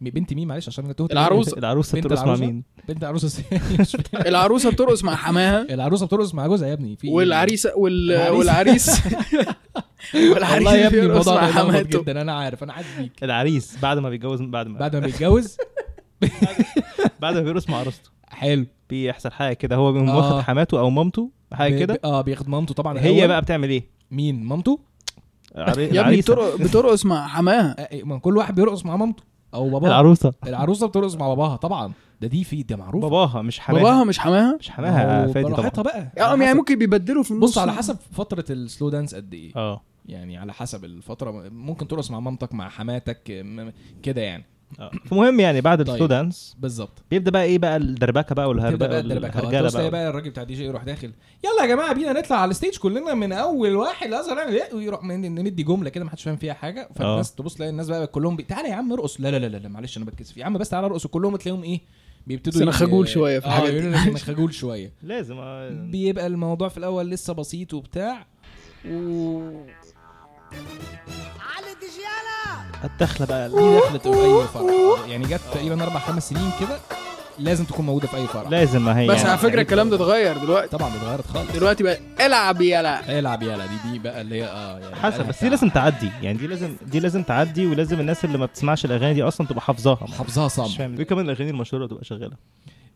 [0.00, 1.58] بنت مين معلش عشان أنا تهت العروسة.
[1.58, 3.42] العروسة بنت بترقص مع؟ مين؟ بنت العروسة.
[4.26, 8.12] العروسة بترقص مع حماها العروسة بترقص مع جوزها يا ابني في؟ والعريسه وال...
[8.12, 8.90] العريس.
[10.14, 13.12] والعريس والله والعريس يا ابني بيرقص الموضوع مع ده جدا أنا عارف أنا عارف بيك
[13.22, 15.56] العريس بعد ما بيتجوز بعد ما بعد ما بيتجوز
[17.20, 20.16] بعد ما بيرقص مع عروسته حلو بيحصل حاجة كده هو بيقوم آه.
[20.16, 23.28] واخد حماته أو مامته حاجة كده آه بياخد مامته طبعا هي.
[23.28, 24.80] بقى بتعمل إيه؟ مين مامته
[25.56, 26.16] يا ابني.
[26.64, 29.22] بترقص, مع حماها آه، إيه، ما كل واحد بيرقص مع مامته
[29.54, 30.32] أو باباه العروسة.
[30.46, 31.92] العروسة بترقص مع باباها طبعا.
[32.20, 33.82] ده دي في ده معروف باباها مش حماها.
[33.82, 35.70] باباها مش حماها؟ مش حماها فادي طبعا.
[35.70, 35.98] بقى.
[35.98, 39.34] يعني على يعني حسب- ممكن بيبدلوا في النص بص على حسب فترة السلو دانس قد
[39.34, 39.52] إيه.
[39.56, 39.80] آه.
[40.06, 43.44] يعني على حسب الفترة ممكن ترقص مع مامتك مع حماتك
[44.02, 44.44] كده يعني.
[45.04, 45.88] فمهم يعني بعد طيب.
[45.94, 49.40] السلو دانس بالظبط بيبدأ بقى إيه بقى؟ الدربكة بقى والهرجله بقى الدربكة.
[49.70, 51.12] بقى بقى الراجل بتاع الدي جي يروح داخل.
[51.44, 54.10] يلا يا جماعة بينا نطلع على ال stage كلنا من أول واحد.
[54.10, 56.88] لازم نعمل إيه ويروح ندي جملة كده ما حدش فاهم فيها حاجة.
[56.96, 58.42] فالناس تبص تلاقي الناس بقى كلهم بي...
[58.42, 59.20] تعالى يا عم ارقص.
[59.20, 61.06] لا لا لا لا معلش أنا بتكسف يا عم بس تعالى ارقص.
[61.06, 61.80] كلهم تلاقيهم إيه؟
[62.26, 63.88] بيبتدوا ي- خجول شوية في آه الحاجات دي.
[63.88, 64.92] أنا خجول شوية.
[65.02, 65.70] لازم آه.
[65.70, 68.26] بيبقى الموضوع في الأول لسه بسيط وبتاع.
[68.90, 69.40] و...
[72.84, 75.08] الدخلة بقى دي دخلت في أي فرح.
[75.08, 76.78] يعني جت تقريبا أربع خمس سنين كده
[77.38, 78.50] لازم تكون موجودة في أي فرح.
[78.50, 79.28] لازم ما هي بس يعني.
[79.28, 80.68] على فكرة الكلام ده اتغير دلوقتي.
[80.68, 81.52] طبعا اتغيرت خالص.
[81.52, 85.44] دلوقتي بقى العب يلا العب يلا دي دي بقى اللي هي آه يعني حسب بس
[85.44, 86.10] دي لازم تعدي.
[86.22, 89.60] يعني دي لازم دي لازم تعدي ولازم الناس اللي ما بتسمعش الأغاني دي أصلا تبقى
[89.60, 90.06] حافظاها.
[90.06, 92.36] حافظها مش صم فاهم كمان الاغاني المشهورة تبقى شغالة.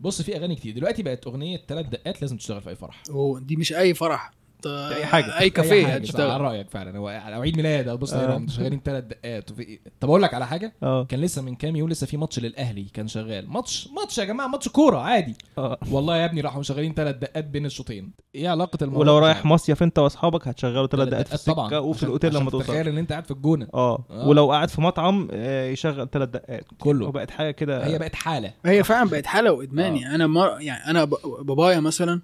[0.00, 0.74] بص في أغاني كتير.
[0.74, 3.02] دلوقتي بقت أغنية ثلاث دقات لازم تشتغل في أي فرح.
[3.10, 4.30] هو دي مش أي فرح.
[4.64, 5.38] ده أي حاجة.
[5.38, 6.98] أي أي كافيه صح، على هتشتغل رأيك فعلا.
[6.98, 8.46] هو أو عيد ميلاد أو بص آه.
[8.48, 9.50] شغالين ثلاث دقات.
[9.50, 9.78] وفي.
[10.00, 10.72] طب أقول لك على حاجة.
[10.82, 11.04] آه.
[11.04, 13.50] كان لسه من كام يوم لسه في ماتش للأهلي كان شغال.
[13.50, 15.34] ماتش ماتش يا جماعة ماتش كورة عادي.
[15.58, 15.78] آه.
[15.90, 18.12] والله يا ابني راحوا مشغلين ثلاث دقات بين الشوطين.
[18.34, 19.44] إيه علاقة الموضوع؟ ولو رايح.
[19.46, 21.66] مصيف أنت وأصحابك هتشغلوا ثلاث تلات دقات في طبعا.
[21.66, 22.64] السكة وفي الأوتيل لما توصل.
[22.64, 23.66] تتخيل إن أنت قاعد في الجونة.
[23.74, 24.04] آه.
[24.10, 24.28] آه.
[24.28, 26.64] ولو قاعد في مطعم آه، يشغل ثلاث دقات.
[26.78, 27.06] كله.
[27.06, 27.86] وبقت حاجة كده.
[27.86, 28.52] هي بقت حالة.
[28.64, 29.98] هي فعلا بقت حالة وادمان آه.
[29.98, 30.60] يعني أنا مر...
[30.60, 31.14] يعني أنا ب...
[31.40, 32.20] بابايا مثلا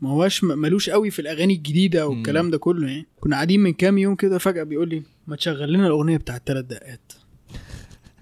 [0.00, 3.06] ما هوش م- ملوش قوي في الأغاني الجديدة والكلام ده كله يعني.
[3.20, 6.64] كنا قاعدين من كام يوم كده فجأة بيقول لي ما تشغل لنا الأغنية بتاعت ثلاث
[6.64, 7.12] دقات.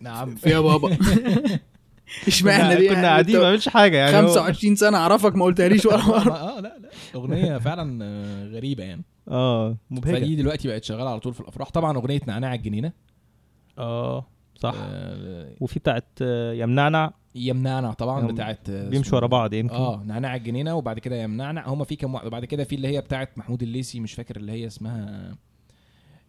[0.01, 0.37] نعم.
[0.47, 0.97] يا بابا.
[2.27, 4.17] اشمعنى دي؟ كنا قاعدين ما بنعملش حاجة يعني.
[4.17, 6.33] هو- 25 سنة أعرفك ما قلتهاليش ولا مرة.
[6.33, 6.91] آه لا لا.
[7.15, 9.03] أغنية فعلا آه، غريبة يعني.
[9.29, 10.15] آه مبهجة.
[10.25, 11.71] فدي دلوقتي بقت شغالة على طول في الأفراح.
[11.71, 12.93] طبعا أغنية نعناع الجنينة.
[13.79, 14.27] آه.
[14.59, 19.75] صح؟ آه، وفي بتاعت آه، يمنعنع يمنعنع طبعا بتاعت آه، بيمشوا ورا بعض يمكن.
[19.75, 23.01] آه نعناع الجنينة وبعد كده يمنعنع هما في كام واحدة وبعد كده في اللي هي
[23.01, 25.35] بتاعت محمود الليثي مش فاكر اللي هي اسمها.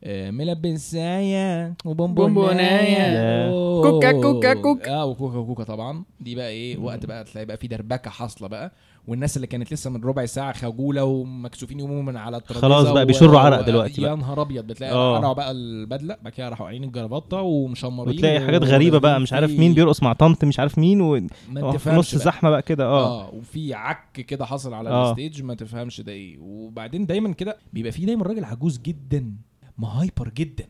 [0.08, 2.82] ملبسايا وبونبونايا.
[2.84, 3.50] يا.
[3.50, 3.92] أوه.
[3.92, 4.94] كوكا كوكا كوكا.
[4.94, 6.04] آه وكوكا كوكا طبعا.
[6.20, 8.72] دي بقى إيه؟ وقت بقى تلاقي بقى في دربكة حاصلة بقى.
[9.08, 13.06] والناس اللي كانت لسه من ربع ساعة خجولة ومكسوفين يقوموا من على الترابيزة خلاص بقى
[13.06, 14.18] بيشروا عرق دلوقتي يا بقى.
[14.18, 15.18] نهار أبيض بتلاقي آه.
[15.18, 19.52] قرعوا بقى البدلة بعد كده راحوا قالعين الجرافتة ومشمرين وتلاقي حاجات غريبة بقى مش عارف
[19.52, 21.28] مين بيرقص مع طنط مش عارف مين و...
[21.50, 22.26] ما في نص بقى.
[22.26, 25.10] زحمه بقى كده آه آه وفي عك كده حصل على آه.
[25.12, 29.34] الستيج ما تفهمش ده إيه وبعدين دايما كده بيبقى في دايما راجل عجوز جدا
[29.78, 30.66] مهيبر جدا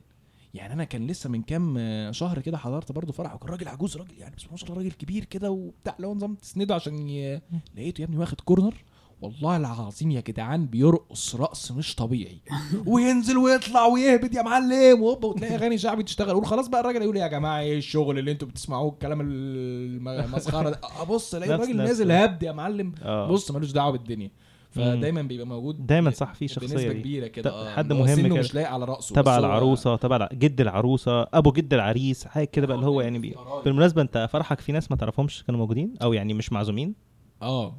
[0.57, 3.97] يعني أنا كان لسه من كام آه، شهر كده حضرت برضه فرح وكان راجل عجوز
[3.97, 7.41] راجل يعني بس ما شاء الله راجل كبير كده وبتاع لو نظام تسنده عشان ي...
[7.75, 8.73] لقيته يا ابني واخد كورنر
[9.21, 12.41] والله العظيم يا جدعان بيرقص رقص مش طبيعي.
[12.87, 16.33] وينزل ويطلع ويهبد يا معلم وهوبا وتلاقي أغاني شعبي تشتغل.
[16.33, 20.79] قول خلاص بقى الراجل يقول يا جماعة إيه الشغل اللي أنتوا بتسمعوه الكلام المسخرة ده؟
[21.01, 22.95] أبص ألاقي الراجل نازل هبد يا معلم.
[23.03, 23.27] آه.
[23.27, 24.31] بص ملوش دعوة بالدنيا.
[24.71, 26.99] فدايما بيبقى موجود دايما صح في شخصية بنسبه دي.
[26.99, 27.49] كبيرة كده.
[27.51, 28.39] آه حد مهم سنه كده.
[28.39, 32.75] مش لايق على رأسه تبع العروسة تبع جد العروسة أبو جد العريس حاجة كده بقى
[32.75, 33.35] اللي هو يعني بي...
[33.65, 36.95] بالمناسبة أنت فرحك في ناس ما تعرفهمش كانوا موجودين؟ أو يعني مش معزومين؟
[37.41, 37.77] آه.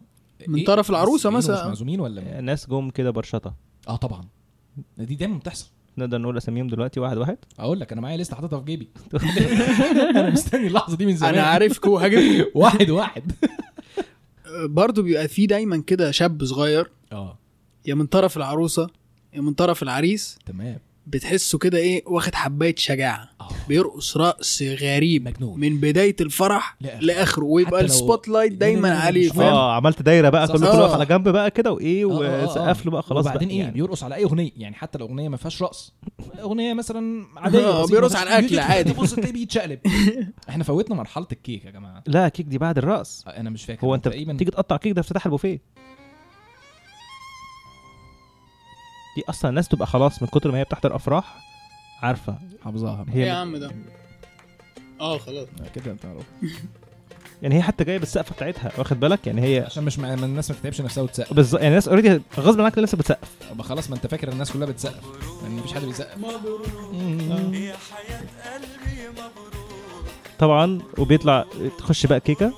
[0.49, 1.61] من إيه؟ طرف إيه، مثلا.
[1.63, 3.55] مش معزومين ولا ناس جم كده برشطة.
[3.89, 4.25] آه طبعا.
[4.99, 5.71] دي دايما بتحصل.
[5.99, 8.89] نقدر نقول أساميهم دلوقتي واحد واحد؟ أقول لك أنا معايا لسه حاططها في جيبي.
[10.17, 11.35] أنا مستني اللحظة دي من زمان.
[11.35, 13.33] أنا عارفكم هجيب واحد واحد.
[14.65, 17.39] برضه بيبقى في دايما كده شاب صغير آه.
[17.87, 18.91] يا من طرف العروسة
[19.35, 20.79] يا من طرف العريس تمام.
[21.07, 23.31] بتحسه كده إيه واخد حباية شجاعة.
[23.69, 27.01] بيرقص رقص غريب مجنون من بداية الفرح لآخره.
[27.05, 30.49] لآخره ويبقى ال spotlight لا، دايما عليه فاهم آه عملت دايرة بقى.
[30.49, 30.81] كله كل آه.
[30.81, 32.45] واقف على جنب بقى كده وإيه آه، آه،.
[32.45, 33.73] وسقف له بقى خلاص وبعدين إيه يعني.
[33.73, 35.95] بيرقص على أي أغنية يعني حتى لو أغنية ما فيهاش رقص
[36.41, 38.93] أغنية مثلا عادية بسيطة، بيرقص على الأكل يجي عادي.
[38.93, 39.79] تبص تلاقيه بيتشقلب
[40.49, 43.95] إحنا فوتنا مرحلة الكيك يا جماعة لا كيك دي بعد الرقص أنا مش فاكر هو
[43.95, 45.61] أنت تيجي تقطع كيك ده افتتاح البوفيه
[49.17, 51.48] دي أصلا الناس تبقى خلاص من كتر ما هي بتحضر أفراح
[52.03, 52.39] عارفة.
[52.65, 53.05] حافظاها.
[53.15, 53.71] إيه يا هي عم ده.
[55.01, 55.47] آه خلاص.
[55.75, 56.23] كده انت عارف
[57.43, 60.15] يعني هي حتى جاية بالسقفه بتاعتها واخد بالك؟ يعني هي عشان مش مع...
[60.15, 61.33] ما الناس ما تتعبش نفسها وتسقف.
[61.35, 63.29] بالظبط يعني الناس اوريدي غصب عنك لسه بتسقف.
[63.53, 65.05] يبقى خلاص ما انت فاكر الناس كلها بتسقف.
[65.43, 66.19] لأن مفيش حد بيسقف.
[70.39, 71.45] طبعا وبيطلع
[71.79, 72.53] تخش بقى كيكة.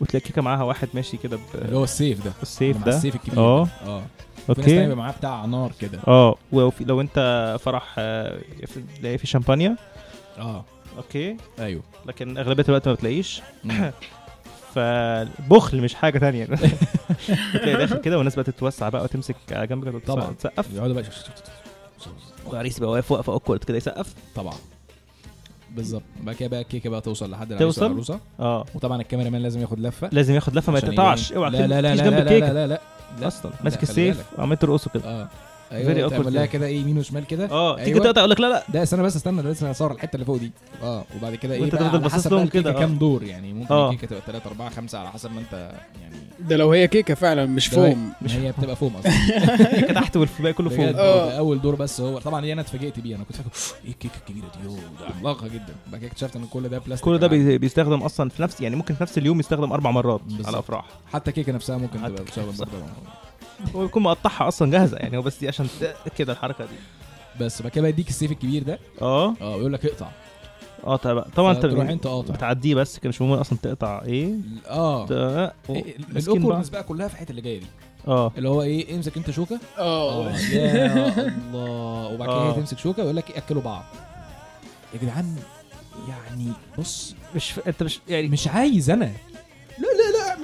[0.00, 2.32] وتلاقي كيكة معاها واحد ماشي كده اللي هو السيف ده.
[2.38, 2.96] بالسيف مع ده.
[2.96, 3.68] السيف الكبير آه.
[3.86, 4.02] آه.
[4.48, 4.78] okay.
[4.80, 5.98] بيبقى معاه بتاع نار كده.
[6.08, 9.76] آه وفي لو أنت فرح آه، في- تلاقي في شامبانيا.
[10.38, 10.64] آه.
[10.96, 11.36] okay.
[11.58, 11.82] أيوه.
[12.06, 13.42] لكن أغلبية الوقت ما بتلاقيش.
[14.74, 16.44] فالبخل مش حاجة تانية.
[17.52, 20.32] تلاقي داخل كده والناس بقى تتوسع بقى وتمسك على جنب كده طبعا.
[20.32, 20.72] تسقف.
[20.74, 21.04] يقعدوا بقى
[22.46, 24.14] والعريس بقى واقف واقفه awkward كده يسقف.
[24.34, 24.54] طبعا.
[25.70, 26.02] بالظبط.
[26.22, 28.64] بعد كده بقى الكيكه بقى توصل لحد العريس توصل؟ آه.
[28.74, 30.08] وطبعا الكاميرا مان لازم ياخد لفة.
[30.12, 31.32] لازم ياخد لفة ما يتقطعش.
[31.32, 32.80] اوعى لا لا لا لا لا لا لا.
[33.16, 33.50] لا لا أصلا.
[33.50, 34.24] لا، ماسك السيف.
[34.38, 35.28] وعمال ترقصه كده آه.
[35.72, 36.46] أيوه awkward تعمل لها كده.
[36.46, 37.50] كده إيه يمين وشمال كده.
[37.50, 38.04] آه تيجي أيوة.
[38.04, 38.62] تقطع يقول لك لا لا.
[38.68, 40.50] ده استنى بس استنى أنا لسه هصور الحتة اللي فوق دي.
[40.82, 42.72] آه وبعد كده إيه بقى تفضل على حسب لهم كده، آه.
[42.78, 43.52] كام دور يعني.
[43.52, 43.90] ممكن آه.
[43.90, 45.52] الكيكة تبقى 3 4 5 على حسب ما أنت
[46.02, 46.16] يعني.
[46.40, 48.12] ده لو هي كيكة فعلا مش فوم.
[48.22, 49.12] مش هي بتبقى فوم أصلا.
[49.80, 51.26] كيكه تحت والباقي كله بجد آه.
[51.28, 52.18] ده أول دور بس هو.
[52.18, 53.48] طبعا دي أنا اتفاجئت بيه أنا كنت فاكر
[53.84, 55.74] إيه الكيكة الكبيرة دي؟ ده عملاقة جدا.
[55.92, 57.26] بعد كده اكتشفت إن كل ده بلاستيك كل ده
[57.56, 60.20] بيستخدم أصلا في نفس يعني ممكن في نفس اليوم يستخدم أربع مرات.
[60.44, 60.84] على أفراح.
[61.12, 62.10] حتى الكيكه نفسها ممكن تبقى.
[62.58, 62.66] برضه.
[63.76, 65.66] هو بيكون مقطعها أصلا جاهزة يعني هو بس دي عشان
[66.18, 66.76] كده الحركة دي.
[67.44, 68.78] بس بعد كده بقى يديك السيف الكبير ده.
[69.02, 69.34] آه.
[69.40, 70.08] آه ويقول لك اقطع.
[70.84, 72.34] آه طبعا طبعا أنت تروح أنت قاطع.
[72.34, 74.34] بتعديه بس كان مش مهم أصلا تقطع إيه.
[74.68, 75.02] آه.
[75.70, 76.20] إيه، بقى.
[76.20, 76.82] ال awkwardness بقى.
[76.82, 77.66] كلها في الحتة اللي جاية دي.
[78.08, 78.32] آه.
[78.38, 79.58] اللي هو إيه امسك أنت شوكة.
[79.78, 80.26] آه.
[80.28, 82.06] آه يا الله.
[82.14, 82.50] وبعد كده آه.
[82.52, 83.84] هي تمسك شوكة ويقول لك اكلوا بعض.
[84.94, 85.36] يا جدعان
[86.08, 87.68] يعني بص مش ف...
[87.68, 89.12] أنت مش يعني مش عايز أنا.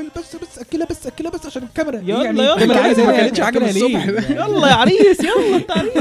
[0.03, 2.55] اعمل بس بس أكلها بس أكلها بس عشان الكاميرا يلا، يعني يلا.
[2.55, 4.07] الكاميرا عايزه ما؟ كانتش عجب أكلها الصبح
[4.47, 5.93] يلا يا عريس يلا انت عريس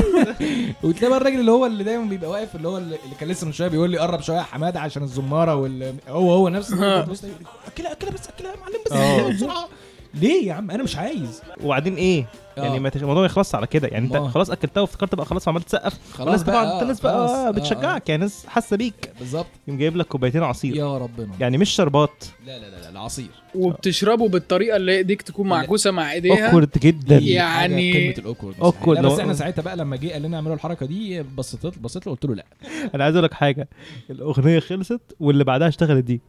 [0.84, 3.54] وتلاقي بقى الراجل اللي هو اللي دايما بيبقى واقف اللي هو اللي كان لسه من
[3.54, 6.74] شوية بيقول لي قرب شوية يا حمادة عشان الزمارة وال هو هو نفس.
[7.10, 8.92] بص يقول لي، أكلها أكلها بس أكلها يا معلم بس.
[8.92, 9.68] أكلها بسرعة
[10.14, 11.42] ليه يا عم؟ أنا مش عايز.
[11.64, 12.26] وبعدين إيه؟
[12.58, 12.64] آه.
[12.64, 13.88] يعني ما تش- الموضوع ما يخلصش على كده.
[13.88, 17.32] يعني أنت ما- خلاص أكلتها وافتكرت بقى خلاص وعمال تسقف خلاص بقى، انت الناس خلاص.
[17.32, 19.12] بقى آه، بتشجعك يعني ناس حاسة بيك.
[19.16, 19.20] آه.
[19.20, 19.46] بالظبط.
[19.68, 20.76] يقوم جايب لك كوبايتين عصير.
[20.76, 21.30] يا ربنا.
[21.40, 22.24] يعني مش شربات.
[22.46, 23.30] لا لا لا لا العصير.
[23.56, 27.18] وبتشربه بالطريقة اللي إيديك تكون معكوسة مع إيديها؟ awkward جدا.
[27.18, 28.14] يعني- قمة
[28.58, 31.80] ال awkward لا بس إحنا ساعتها بقى لما جه قال لنا اعملوا الحركة دي بصيت
[31.80, 32.46] بصيت له قلت له لا.
[32.96, 33.70] أنا عايز أقول لك حاجة.
[34.10, 36.22] الأغنية خلصت واللي بعدها اشتغلت دي.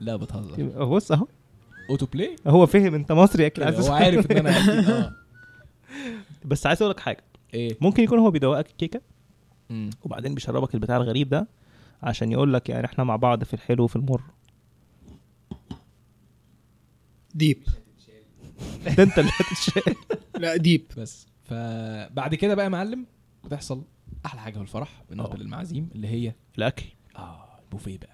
[0.00, 0.84] لا بتهزر.
[0.84, 1.26] بص أهو.
[1.90, 3.64] autoplay هو فهم أنت مصري أكيد.
[3.64, 5.12] عايز هو عارف إن أنا أكيد، آه.
[6.44, 7.24] بس عايز أقول لك حاجة.
[7.54, 9.00] إيه؟ ممكن يكون هو بيدوقك الكيكه
[9.70, 9.90] مم.
[10.02, 11.48] وبعدين بيشربك البتاع الغريب ده
[12.02, 14.22] عشان يقول لك يعني إحنا مع بعض في الحلو وفي المر.
[17.34, 17.62] deep.
[18.96, 19.94] ده أنت اللي هتتشال.
[20.38, 20.82] لا deep.
[20.98, 23.06] بس فبعد كده بقى يا معلم
[23.44, 23.82] بتحصل
[24.26, 25.36] أحلى حاجة في الفرح بالنسبة آه.
[25.36, 26.84] للمعازيم اللي هي الأكل.
[27.16, 28.11] آه البوفيه بقى.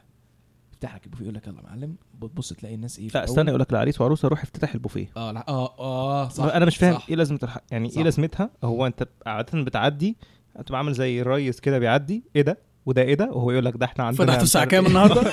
[0.78, 3.24] يفتح لك البوفيه يقول لك يلا يا معلم بتبص تلاقي الناس إيه لا.
[3.24, 5.10] استنى يقول لك العريس وعروسة روح افتتح البوفيه.
[5.16, 6.98] آه لا آه آه صح أنا مش فاهم.
[7.08, 7.58] إيه لازمة الح...
[7.70, 7.96] يعني صح.
[7.96, 10.16] إيه لازمتها؟ هو أنت عادة بتعدي
[10.56, 13.86] هتبقى عامل زي الريس كده بيعدي إيه ده؟ وده إيه ده؟ وهو يقول لك ده
[13.86, 14.88] إحنا عندنا فتحته مش الساعة كام إيه.
[14.90, 15.32] النهارده؟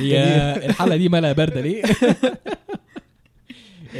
[0.00, 1.82] هي الحلقة دي مالها باردة ليه؟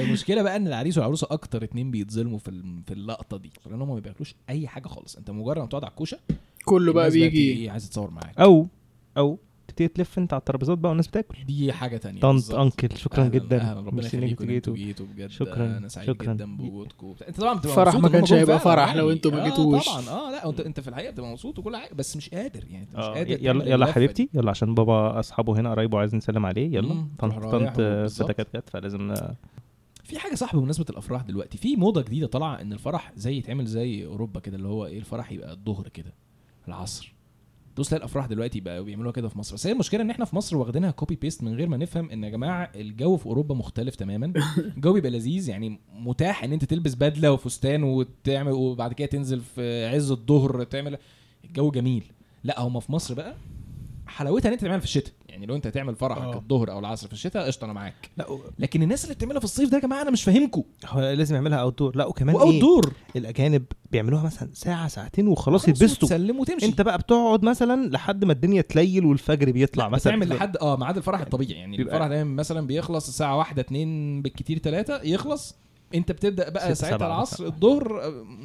[0.01, 4.01] المشكلة بقى إن العريس والعروسة أكتر اتنين بيتظلموا في في اللقطة دي لأن هم ما
[4.01, 5.17] بياكلوش أي حاجة خالص.
[5.17, 6.19] أنت مجرد ما تقعد على الكوشة
[6.65, 7.53] كله بقى بيجي.
[7.53, 8.39] إيه عايز تتصور معاك.
[8.39, 8.69] أو
[9.19, 12.55] أو تبتدي تلف أنت على الترابيزات بقى والناس بتاكل دي حاجة تانية طنط.
[12.55, 15.07] أنكل شكرا أهلاً- جدا أهلاً، ربنا يخليكم إن أنتوا جيتوا.
[15.07, 16.33] بجد شكراً، أنا سعيد شكراً.
[16.35, 17.15] جدا بوجودكم.
[17.29, 19.11] أنت طبعا بتبقى فرح مبسوط ما كانش هيبقى فرح لو.
[19.11, 19.87] أنتوا ما آه، جيتوش.
[19.89, 22.85] طبعا آه لا أنت أنت في الحقيقة بتبقى مبسوط وكل حاجة بس مش قادر يعني
[22.85, 26.47] أنت مش آه، قادر يلا يلا حبيبتي يلا عشان بابا أصحابه هنا قرايبه عايز نسلم
[26.47, 27.81] عليه يلا طنط طنط.
[28.11, 29.15] فتكات فلازم
[30.05, 34.07] في حاجة صح بمناسبة الأفراح دلوقتي في موضة جديدة طالعة إن الفرح زي يتعمل زي
[34.07, 36.15] أوروبا كده اللي هو إيه الفرح يبقى الظهر كده
[36.69, 37.15] العصر
[37.79, 39.55] تبص تلاقي الأفراح دلوقتي بقى بيعملوها كده في مصر.
[39.55, 42.25] بس هي المشكلة إن إحنا في مصر واخدينها copy paste من غير ما نفهم إن
[42.25, 44.33] يا جماعة الجو في أوروبا مختلف تماما.
[44.77, 49.87] الجو بيبقى لذيذ يعني متاح إن أنت تلبس بدلة وفستان وتعمل وبعد كده تنزل في
[49.87, 50.99] عز الظهر تعمل
[51.45, 52.05] الجو جميل.
[52.45, 53.35] لأ هم في مصر بقى
[54.09, 55.13] حلاوتها إن أنت تعملها في الشتاء.
[55.29, 56.35] يعني لو أنت هتعمل فرحك آه.
[56.39, 58.11] الظهر أو العصر في الشتاء قشطة أنا معاك.
[58.17, 58.27] لا
[58.59, 60.63] لكن الناس اللي بتعملها في الصيف ده يا جماعة أنا مش فاهمكم.
[60.87, 65.29] هو لازم يعملها outdoor لا وكمان و out إيه؟ door الأجانب بيعملوها مثلا ساعة ساعتين
[65.29, 66.09] وخلاص يتبسطوا.
[66.09, 66.67] تسلم وتمشي.
[66.67, 70.13] أنت بقى بتقعد مثلا لحد ما الدنيا تليل والفجر بيطلع مثلا.
[70.13, 71.53] تعمل لحد آه ميعاد الفرح الطبيعي.
[71.61, 75.57] يعني بيبقى- الفرح دايما مثلا بيخلص الساعة واحدة اتنين بالكتير ثلاثة يخلص.
[75.95, 77.47] أنت بتبدأ بقى ساعتها العصر.
[77.47, 77.93] الظهر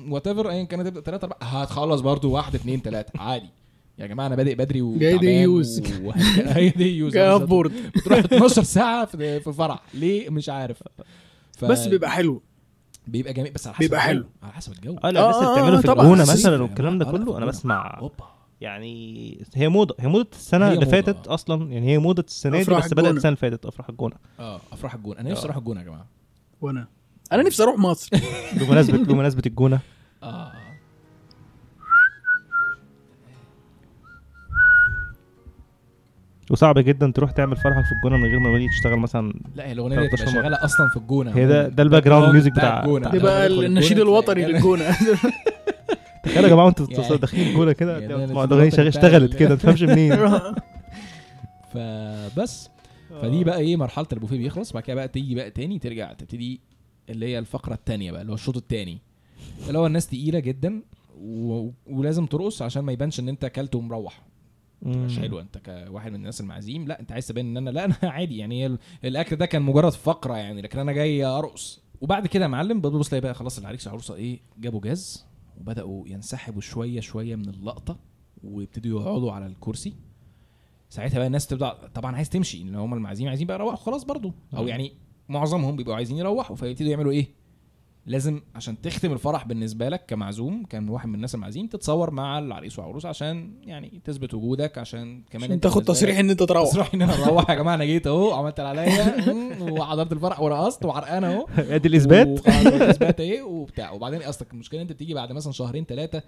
[0.10, 3.49] whatever ايا كانت تبدأ ثلاثة أربعة هتخلص برضو واحدة اتنين ثلاثة عادي.
[3.99, 5.79] يا جماعة أنا بادئ بدري و جاي دي يوز.
[5.79, 7.13] جاي دي يوز
[7.95, 10.84] بتروح 12 ساعة في في فرح ليه مش عارف
[11.58, 11.65] ف...
[11.65, 12.41] بس بيبقى حلو
[13.08, 14.01] بيبقى جميل بس على حسب بيبقى.
[14.01, 14.25] حلو.
[14.43, 16.03] على حسب الجو آه لا آه، الناس اللي آه، بتعمله في طبعاً.
[16.06, 16.21] الجونة.
[16.21, 17.23] مثلا والكلام ده جماعة.
[17.25, 18.25] كله أنا في بسمع أوبا
[18.62, 20.86] يعني هي موضة هي موضة السنة اللي.
[20.86, 23.13] فاتت أصلا يعني هي موضة السنة دي بس بدأت.
[23.15, 25.45] السنة اللي فاتت أفراح الجونة آه أفراح الجونة أنا نفسي آه.
[25.45, 26.06] أروح الجونة يا جماعة
[26.62, 26.88] وأنا
[27.32, 28.10] أنا نفسي أروح مصر
[28.60, 29.79] بمناسبه بمناسبة الجونة
[30.23, 30.53] آه
[36.54, 39.72] وصعب جدا تروح تعمل فرحك في الجونة من غير ما اوليد تشتغل مثلا لا هي
[39.72, 40.42] الأغنية دي 13 تبقى مرة.
[40.42, 43.10] شغالة أصلا في الجونة هي ده- ده الباك جراوند ميوزك بتاع- الجونة.
[43.10, 44.84] ده بقى النشيد الوطني للجونة.
[46.24, 50.18] تخيل يا جماعة وانتوا يعني- داخلين الجونة كده يعني الأغنية اشتغلت كده ما تفهمش منين.
[51.74, 52.70] فبس
[53.22, 56.60] فدي بقى إيه مرحلة البوفيه بيخلص بعد كده بقى تيجي بقى تاني ترجع تبتدي
[57.10, 58.98] اللي هي الفقرة التانية بقى اللي هو الشوط التاني.
[59.68, 60.82] اللي هو الناس تقيلة جدا
[61.22, 61.70] و...
[61.88, 64.22] ولازم ترقص عشان ما يبانش إن أنت أكلت ومروح.
[64.84, 67.96] مش حلو انت كواحد من الناس المعازيم لا انت عايز تبين ان أنا لا أنا
[68.13, 68.38] عادي.
[68.38, 71.82] يعني هي ال- الأكل ده كان مجرد فقرة يعني لكن أنا جاي أرقص.
[72.02, 75.26] وبعد كده يا معلم بتبص تلاقي بقى خلاص العريس والعروسه إيه جابوا جاز
[75.58, 78.00] وبدأوا ينسحبوا شوية شوية من اللقطة
[78.43, 79.93] ويبتدوا يقعدوا على الكرسي.
[80.89, 84.34] ساعتها بقى الناس تبدأ طبعا عايز تمشي إن هم المعازيم عايزين بقى يروحوا خلاص برضو.
[84.58, 84.67] أو.
[84.67, 84.91] يعني
[85.30, 87.28] معظمهم بيبقوا عايزين يروحوا فيبتدوا يعملوا إيه؟
[88.06, 92.80] لازم عشان تختم الفرح بالنسبة لك كمعزوم كان واحد من الناس المعازيم تتصور مع العريس
[92.80, 96.70] والعروس عشان يعني تثبت وجودك عشان كمان عشان انت تاخد تصريح إن أنت تروح.
[96.70, 97.50] تصريح إن أنا أروح.
[97.50, 99.16] يا جماعة أنا جيت أهو عملت اللي عليا
[99.72, 101.48] وحضرت الفرح ورقصت وعرقان أهو.
[101.58, 102.48] أدي الإثبات.
[102.48, 103.92] الإثبات إيه وبتاع.
[103.92, 106.22] وبعدين أصلك المشكلة أنت بتيجي بعد مثلا شهرين ثلاثة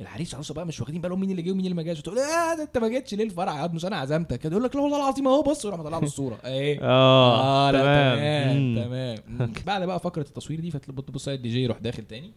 [0.00, 2.00] العريس والعروسه بقى مش واخدين بالهم مين اللي جه ومين اللي ما جاش.
[2.02, 4.44] تقول آه ده أنت ما جيتش ليه الفرح؟ يا مش أنا عزمتك.
[4.44, 5.64] يقول لك لا والله العظيم أهو بص.
[5.64, 6.38] وراح مطلع له الصورة.
[6.44, 8.84] إيه؟ آه لا تمام.
[8.84, 9.52] تمام.
[9.66, 12.32] بعد بقى فقرة التصوير دي فتبص الدي جي يروح داخل تاني.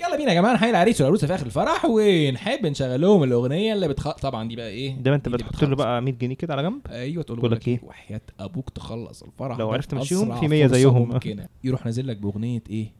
[0.00, 3.88] يلا بينا يا جماعة نحيي العريس والعروسة في آخر الفرح ونحب نشغل لهم الأغنية اللي
[3.88, 4.10] بتخ...
[4.12, 5.76] طبعا دي بقى إيه؟ ده أنت بتحط له.
[5.76, 9.58] بقى 100 جنيه كده على جنب؟ أيوه تقول لك إيه؟ وحياة أبوك تخلص الفرح.
[9.58, 11.20] لو عرفت تمشيهم في 100 فرصة زيهم.
[11.64, 12.92] يروح نازل لك بأغنية إيه؟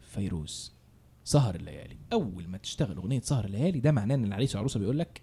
[0.00, 0.72] فيروز.
[1.24, 5.22] سهر الليالي أول ما تشتغل أغنية سهر الليالي ده معناه إن العريس والعروسه بيقول لك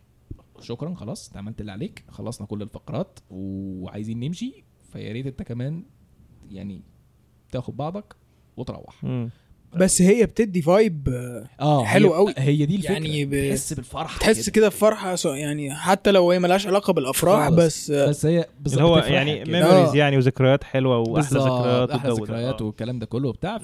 [0.61, 5.83] شكرا خلاص أنت عملت اللي عليك خلصنا كل الفقرات وعايزين نمشي فيا ريت أنت كمان
[6.51, 6.81] يعني
[7.51, 8.15] تاخد بعضك
[8.57, 9.29] وتروح مم.
[9.75, 11.09] بس هي بتدي vibe
[11.59, 12.33] آه حلو قوي.
[12.37, 13.55] هي دي الفكرة يعني يعني ب-
[14.19, 17.49] تحس كده بفرحه سو- يعني حتى لو هي ملهاش علاقة بالأفراح.
[17.49, 19.43] بس بس هي اللي بالظبط هو يعني.
[19.45, 19.95] memories آه.
[19.95, 22.11] يعني وذكريات حلوة وأحلى ذكريات أحلى.
[22.13, 22.65] ذكريات آه.
[22.65, 23.57] والكلام ده كله وبتاع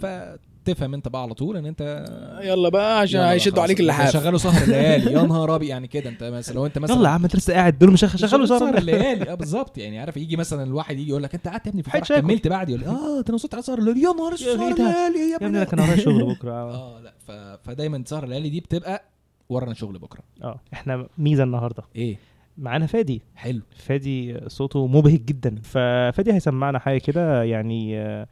[0.65, 2.06] فتفهم انت بقى على طول ان انت
[2.43, 5.12] يلا بقى عشان هيشدوا عليك اللحاف شغلوا سهر الليالي.
[5.12, 5.69] يا نهار أبيض.
[5.69, 7.80] يعني كده انت مثلا لو انت مثلا يلا يا عم أنت لسه قاعد.
[7.80, 8.78] دول مش شغلوا سهر.
[8.78, 9.32] الليالي.
[9.32, 9.78] آه بالظبط.
[9.78, 12.19] يعني عارف يجي مثلا الواحد يجي يقول لك أنت قعدت يا ابني في شاكل.
[12.21, 14.01] كملت بعد يقول آه ده أنا وصلت على سهر الليالي.
[14.01, 15.19] يا نهار اسود يا سهر؟ الليالي.
[15.19, 16.51] يا يا ابني أنا كان ورايا شغل بكرة.
[16.51, 17.60] آه لا.
[17.63, 19.04] فدايما سهر الليالي دي بتبقى
[19.49, 20.21] ورانا شغل بكرة.
[20.43, 21.84] آه إحنا ميزة النهارده.
[21.95, 22.17] إيه؟
[22.58, 23.21] معانا فادي.
[23.36, 23.62] حلو.
[23.75, 25.56] فادي صوته مبهج جدا.
[25.63, 28.28] ففادي هيسمعنا حاجة كده يعني آه،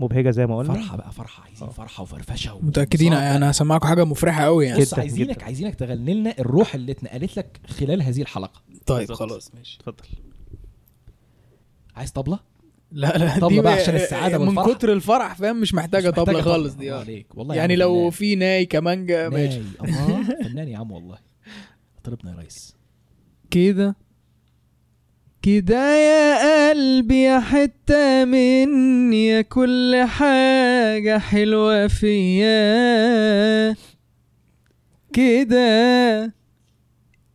[0.00, 1.70] مبهجة زي ما قلنا فرحة بقى فرحة عايزين آه.
[1.70, 3.12] فرحة وفرفشه متأكدين.
[3.12, 5.44] أنا هسمعكم حاجة مفرحة قوي يعني بص جداً، عايزينك جداً.
[5.44, 9.12] عايزينك تغني لنا الروح اللي اتنقلت لك خلال هذه الحلقة طيب.
[9.12, 10.04] خلاص ماشي اتفضل
[11.96, 12.38] عايز طبلة
[12.92, 14.76] لا لا طبلة دي بقى عشان السعادة من والفرح.
[14.76, 17.00] كتر الفرح فاهم مش محتاجة مش طبلة محتاجة خالص دي آه.
[17.00, 18.10] عليك والله يعني عم لو.
[18.10, 21.18] في ناي كمانجا ماشي ناي الله فنان يا عم والله
[22.04, 22.76] طلبنا يا ريس
[23.50, 23.96] كده
[25.42, 33.76] كده يا قلبي يا حتة مني كل حاجة حلوة فيا.
[35.12, 36.34] كده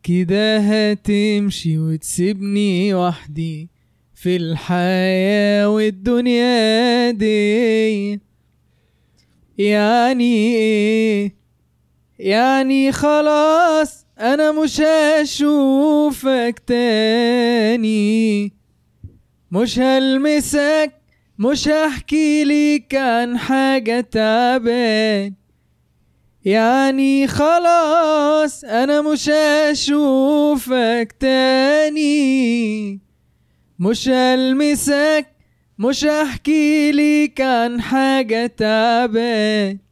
[0.02, 3.68] كده هتمشي وتسيبني وحدي
[4.14, 8.20] في الحياة والدنيا دي.
[9.58, 11.37] يعني إيه؟
[12.18, 18.52] يعني خلاص أنا مش هشوفك تاني.
[19.52, 20.92] مش هلمسك
[21.38, 25.34] مش هحكي ليك عن حاجة تعبان.
[26.44, 33.00] يعني خلاص أنا مش هشوفك تاني.
[33.78, 35.26] مش هلمسك
[35.78, 39.87] مش هحكي ليك عن حاجة تعبان.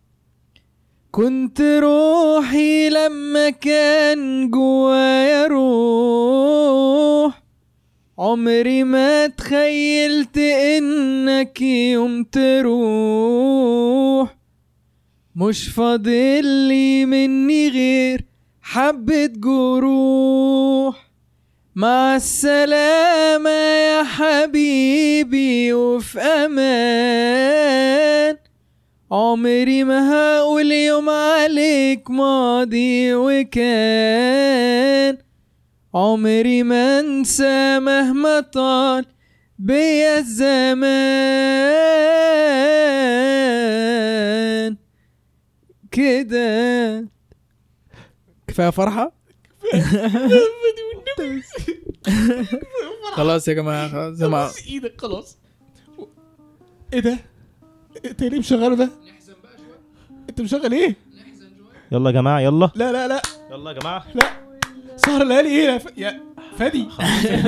[1.17, 7.43] كنت روحي لما كان جوايا روح.
[8.19, 13.67] عمري ما تخيلت إنك يوم تروح
[15.37, 18.25] مش فاضل لي مني غير
[18.63, 21.11] حبة جروح.
[21.75, 27.67] مع السلامة يا حبيبي وفي أمان.
[29.11, 35.19] عمري ما هقول يوم عليك ماضي وكان.
[35.95, 39.05] عمري ما انسى مهما طال
[39.59, 40.23] بيا
[43.77, 44.77] الزمان.
[45.91, 47.09] كده.
[48.49, 49.13] كفاية فرحة؟
[53.17, 54.49] خلاص يا جماعة خلاص يا جماعة.
[54.49, 55.39] بص إيدك خلاص.
[56.93, 57.19] إيه ده؟
[58.05, 58.91] انت ليه مشغله ده؟
[60.31, 60.97] انت مشغل إيه؟
[61.93, 62.71] يلا يا جماعة يلا.
[62.75, 63.23] لا لا لا.
[63.51, 64.05] يلا يا جماعة.
[64.15, 64.25] لا.
[64.97, 65.87] سهر الليالي إيه يا, ف...
[65.99, 66.21] يا
[66.59, 66.89] فادي؟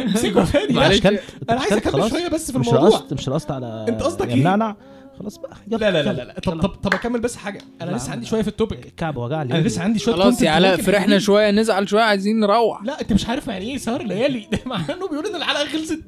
[0.04, 0.96] امسكوا يا فادي.
[1.08, 2.88] انت أنا عايز أكمل شوية بس في مش الموضوع.
[2.88, 4.76] رقصت مش رقصت على أنت قصدك إيه؟ منعنع
[5.18, 6.32] خلاص بقى يلا لا لا لا لا.
[6.40, 6.60] طب.
[6.62, 7.60] طب طب أكمل بس حاجة.
[7.82, 8.12] أنا لسه.
[8.12, 11.18] عندي شوية في التوبيك الكعب وجع لي أنا لسه عندي شوية خلاص يا علاء فرحنا.
[11.18, 11.50] شوية.
[11.50, 12.82] نزعل شوية عايزين نروح.
[12.84, 14.46] لا أنت مش عارف يعني إيه سهر الليالي.
[14.52, 16.00] ده معناه انه بيقول إن الحلقة خلصت.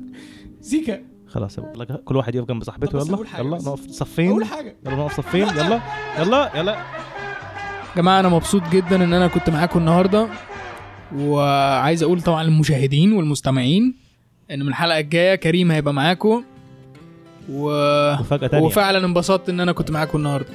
[0.61, 1.01] زيكا.
[1.31, 1.97] خلاص بابا.
[2.05, 3.57] كل واحد يقف جنب صاحبته يلا يلا.
[3.57, 4.31] نقف صفين.
[4.31, 4.77] اول حاجة.
[4.87, 5.81] يلا نقف صفين يلا
[6.19, 6.73] يلا يلا.
[6.73, 6.85] يا
[7.97, 10.29] جماعة أنا مبسوط جدا إن أنا كنت معاكم النهارده.
[11.17, 13.95] وعايز أقول طبعا للمشاهدين والمستمعين
[14.51, 16.45] إن من الحلقة الجاية كريم هيبقى معاكم.
[17.51, 17.71] و...
[18.21, 18.67] وفجأة تانية.
[18.67, 20.49] وفعلا انبسطت إن أنا كنت معاكم النهارده.